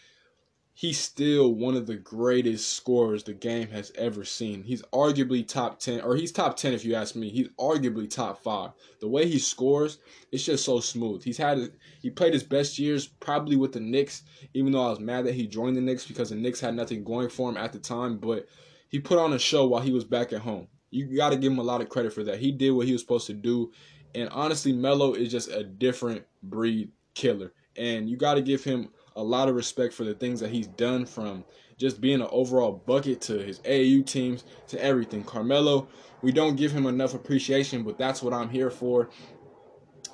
he's 0.74 0.98
still 0.98 1.54
one 1.54 1.76
of 1.76 1.86
the 1.86 1.96
greatest 1.96 2.74
scorers 2.74 3.22
the 3.24 3.32
game 3.32 3.68
has 3.68 3.92
ever 3.96 4.24
seen. 4.24 4.62
He's 4.62 4.82
arguably 4.92 5.46
top 5.46 5.78
10 5.78 6.00
or 6.00 6.16
he's 6.16 6.32
top 6.32 6.56
10 6.56 6.74
if 6.74 6.84
you 6.84 6.94
ask 6.94 7.14
me. 7.14 7.30
He's 7.30 7.48
arguably 7.58 8.10
top 8.10 8.42
5. 8.42 8.72
The 9.00 9.08
way 9.08 9.26
he 9.26 9.38
scores, 9.38 9.98
it's 10.32 10.44
just 10.44 10.64
so 10.64 10.80
smooth. 10.80 11.22
He's 11.22 11.38
had 11.38 11.72
he 12.00 12.10
played 12.10 12.34
his 12.34 12.42
best 12.42 12.78
years 12.78 13.06
probably 13.06 13.56
with 13.56 13.72
the 13.72 13.80
Knicks, 13.80 14.22
even 14.52 14.72
though 14.72 14.86
I 14.86 14.90
was 14.90 15.00
mad 15.00 15.24
that 15.26 15.34
he 15.34 15.46
joined 15.46 15.76
the 15.76 15.80
Knicks 15.80 16.06
because 16.06 16.30
the 16.30 16.36
Knicks 16.36 16.60
had 16.60 16.74
nothing 16.74 17.04
going 17.04 17.28
for 17.28 17.48
him 17.48 17.56
at 17.56 17.72
the 17.72 17.78
time, 17.78 18.18
but 18.18 18.46
he 18.88 19.00
put 19.00 19.18
on 19.18 19.32
a 19.32 19.38
show 19.38 19.66
while 19.66 19.80
he 19.80 19.92
was 19.92 20.04
back 20.04 20.32
at 20.32 20.40
home. 20.40 20.68
You 20.90 21.16
got 21.16 21.30
to 21.30 21.36
give 21.36 21.50
him 21.50 21.58
a 21.58 21.64
lot 21.64 21.80
of 21.80 21.88
credit 21.88 22.12
for 22.12 22.22
that. 22.24 22.38
He 22.38 22.52
did 22.52 22.70
what 22.70 22.86
he 22.86 22.92
was 22.92 23.00
supposed 23.00 23.26
to 23.26 23.32
do 23.32 23.72
and 24.14 24.28
honestly, 24.30 24.72
Melo 24.72 25.14
is 25.14 25.30
just 25.30 25.50
a 25.50 25.64
different 25.64 26.24
breed 26.42 26.90
killer. 27.14 27.52
And 27.76 28.08
you 28.08 28.16
got 28.16 28.34
to 28.34 28.42
give 28.42 28.62
him 28.62 28.90
a 29.16 29.22
lot 29.22 29.48
of 29.48 29.54
respect 29.54 29.94
for 29.94 30.04
the 30.04 30.14
things 30.14 30.40
that 30.40 30.50
he's 30.50 30.66
done 30.66 31.06
from 31.06 31.44
just 31.76 32.00
being 32.00 32.20
an 32.20 32.28
overall 32.30 32.72
bucket 32.86 33.20
to 33.22 33.38
his 33.38 33.58
AAU 33.60 34.04
teams 34.06 34.44
to 34.68 34.82
everything. 34.82 35.24
Carmelo, 35.24 35.88
we 36.22 36.32
don't 36.32 36.56
give 36.56 36.72
him 36.72 36.86
enough 36.86 37.14
appreciation, 37.14 37.82
but 37.82 37.98
that's 37.98 38.22
what 38.22 38.32
I'm 38.32 38.48
here 38.48 38.70
for. 38.70 39.10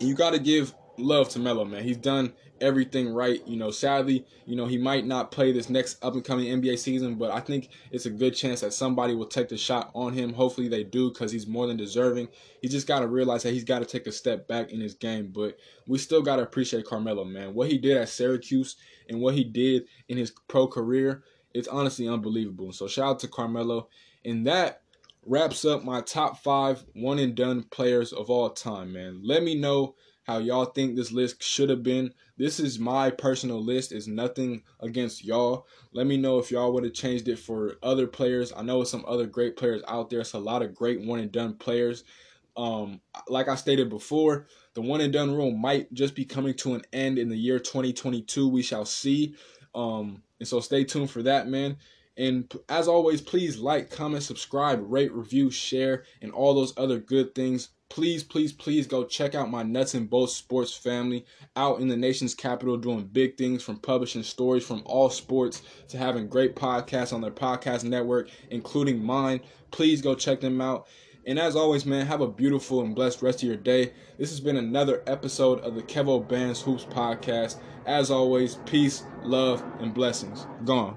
You 0.00 0.14
got 0.14 0.32
to 0.32 0.38
give 0.38 0.74
love 0.96 1.28
to 1.30 1.38
Melo, 1.38 1.64
man. 1.64 1.84
He's 1.84 1.96
done 1.96 2.32
everything 2.60 3.12
right. 3.12 3.46
You 3.46 3.56
know, 3.56 3.70
sadly, 3.70 4.26
you 4.46 4.56
know, 4.56 4.66
he 4.66 4.78
might 4.78 5.06
not 5.06 5.30
play 5.30 5.52
this 5.52 5.70
next 5.70 6.02
up 6.04 6.14
and 6.14 6.24
coming 6.24 6.46
NBA 6.46 6.78
season, 6.78 7.16
but 7.16 7.30
I 7.30 7.40
think 7.40 7.70
it's 7.90 8.06
a 8.06 8.10
good 8.10 8.34
chance 8.34 8.60
that 8.60 8.72
somebody 8.72 9.14
will 9.14 9.26
take 9.26 9.48
the 9.48 9.56
shot 9.56 9.90
on 9.94 10.12
him. 10.12 10.32
Hopefully 10.32 10.68
they 10.68 10.84
do 10.84 11.10
because 11.10 11.32
he's 11.32 11.46
more 11.46 11.66
than 11.66 11.76
deserving. 11.76 12.28
He 12.62 12.68
just 12.68 12.86
got 12.86 13.00
to 13.00 13.08
realize 13.08 13.42
that 13.42 13.52
he's 13.52 13.64
got 13.64 13.80
to 13.80 13.84
take 13.84 14.06
a 14.06 14.12
step 14.12 14.46
back 14.48 14.72
in 14.72 14.80
his 14.80 14.94
game, 14.94 15.30
but 15.32 15.58
we 15.86 15.98
still 15.98 16.22
got 16.22 16.36
to 16.36 16.42
appreciate 16.42 16.86
Carmelo, 16.86 17.24
man. 17.24 17.54
What 17.54 17.70
he 17.70 17.78
did 17.78 17.96
at 17.96 18.08
Syracuse 18.08 18.76
and 19.08 19.20
what 19.20 19.34
he 19.34 19.44
did 19.44 19.84
in 20.08 20.18
his 20.18 20.32
pro 20.48 20.66
career, 20.66 21.24
it's 21.54 21.68
honestly 21.68 22.08
unbelievable. 22.08 22.72
So 22.72 22.86
shout 22.86 23.10
out 23.10 23.18
to 23.20 23.28
Carmelo. 23.28 23.88
And 24.24 24.46
that 24.46 24.82
wraps 25.26 25.64
up 25.64 25.84
my 25.84 26.00
top 26.00 26.42
five 26.42 26.84
one 26.94 27.18
and 27.18 27.34
done 27.34 27.64
players 27.64 28.12
of 28.12 28.30
all 28.30 28.50
time, 28.50 28.92
man. 28.92 29.20
Let 29.22 29.42
me 29.42 29.54
know 29.54 29.94
how 30.24 30.38
y'all 30.38 30.66
think 30.66 30.94
this 30.96 31.12
list 31.12 31.42
should 31.42 31.70
have 31.70 31.82
been. 31.82 32.12
This 32.36 32.60
is 32.60 32.78
my 32.78 33.10
personal 33.10 33.62
list. 33.62 33.92
It's 33.92 34.06
nothing 34.06 34.62
against 34.80 35.24
y'all. 35.24 35.66
Let 35.92 36.06
me 36.06 36.16
know 36.16 36.38
if 36.38 36.50
y'all 36.50 36.72
would 36.72 36.84
have 36.84 36.92
changed 36.92 37.28
it 37.28 37.38
for 37.38 37.76
other 37.82 38.06
players. 38.06 38.52
I 38.56 38.62
know 38.62 38.84
some 38.84 39.04
other 39.06 39.26
great 39.26 39.56
players 39.56 39.82
out 39.88 40.10
there. 40.10 40.20
It's 40.20 40.34
a 40.34 40.38
lot 40.38 40.62
of 40.62 40.74
great 40.74 41.00
one 41.00 41.20
and 41.20 41.32
done 41.32 41.54
players. 41.54 42.04
Um, 42.56 43.00
like 43.28 43.48
I 43.48 43.54
stated 43.54 43.88
before, 43.88 44.46
the 44.74 44.82
one 44.82 45.00
and 45.00 45.12
done 45.12 45.34
rule 45.34 45.52
might 45.52 45.92
just 45.92 46.14
be 46.14 46.24
coming 46.24 46.54
to 46.54 46.74
an 46.74 46.82
end 46.92 47.18
in 47.18 47.28
the 47.28 47.36
year 47.36 47.58
2022. 47.58 48.48
We 48.48 48.62
shall 48.62 48.84
see. 48.84 49.34
Um, 49.74 50.22
and 50.38 50.48
so 50.48 50.60
stay 50.60 50.84
tuned 50.84 51.10
for 51.10 51.22
that, 51.22 51.48
man. 51.48 51.76
And 52.16 52.52
as 52.68 52.86
always, 52.86 53.20
please 53.20 53.58
like, 53.58 53.90
comment, 53.90 54.22
subscribe, 54.22 54.80
rate, 54.82 55.12
review, 55.12 55.50
share, 55.50 56.04
and 56.20 56.32
all 56.32 56.54
those 56.54 56.74
other 56.76 56.98
good 56.98 57.34
things 57.34 57.70
please, 57.90 58.22
please, 58.22 58.52
please 58.52 58.86
go 58.86 59.04
check 59.04 59.34
out 59.34 59.50
my 59.50 59.62
Nuts 59.62 59.94
and 59.94 60.08
Bolts 60.08 60.34
Sports 60.34 60.74
family 60.74 61.26
out 61.56 61.80
in 61.80 61.88
the 61.88 61.96
nation's 61.96 62.34
capital 62.34 62.76
doing 62.76 63.04
big 63.04 63.36
things 63.36 63.62
from 63.62 63.78
publishing 63.78 64.22
stories 64.22 64.64
from 64.64 64.82
all 64.86 65.10
sports 65.10 65.62
to 65.88 65.98
having 65.98 66.28
great 66.28 66.56
podcasts 66.56 67.12
on 67.12 67.20
their 67.20 67.30
podcast 67.30 67.84
network, 67.84 68.30
including 68.50 69.04
mine. 69.04 69.40
Please 69.72 70.00
go 70.00 70.14
check 70.14 70.40
them 70.40 70.60
out. 70.60 70.86
And 71.26 71.38
as 71.38 71.54
always, 71.54 71.84
man, 71.84 72.06
have 72.06 72.22
a 72.22 72.28
beautiful 72.28 72.80
and 72.80 72.94
blessed 72.94 73.22
rest 73.22 73.42
of 73.42 73.48
your 73.48 73.56
day. 73.56 73.92
This 74.18 74.30
has 74.30 74.40
been 74.40 74.56
another 74.56 75.02
episode 75.06 75.60
of 75.60 75.74
the 75.74 75.82
Kevo 75.82 76.26
Bands 76.26 76.62
Hoops 76.62 76.84
podcast. 76.84 77.58
As 77.86 78.10
always, 78.10 78.54
peace, 78.66 79.02
love, 79.22 79.62
and 79.80 79.92
blessings. 79.92 80.46
Gone. 80.64 80.96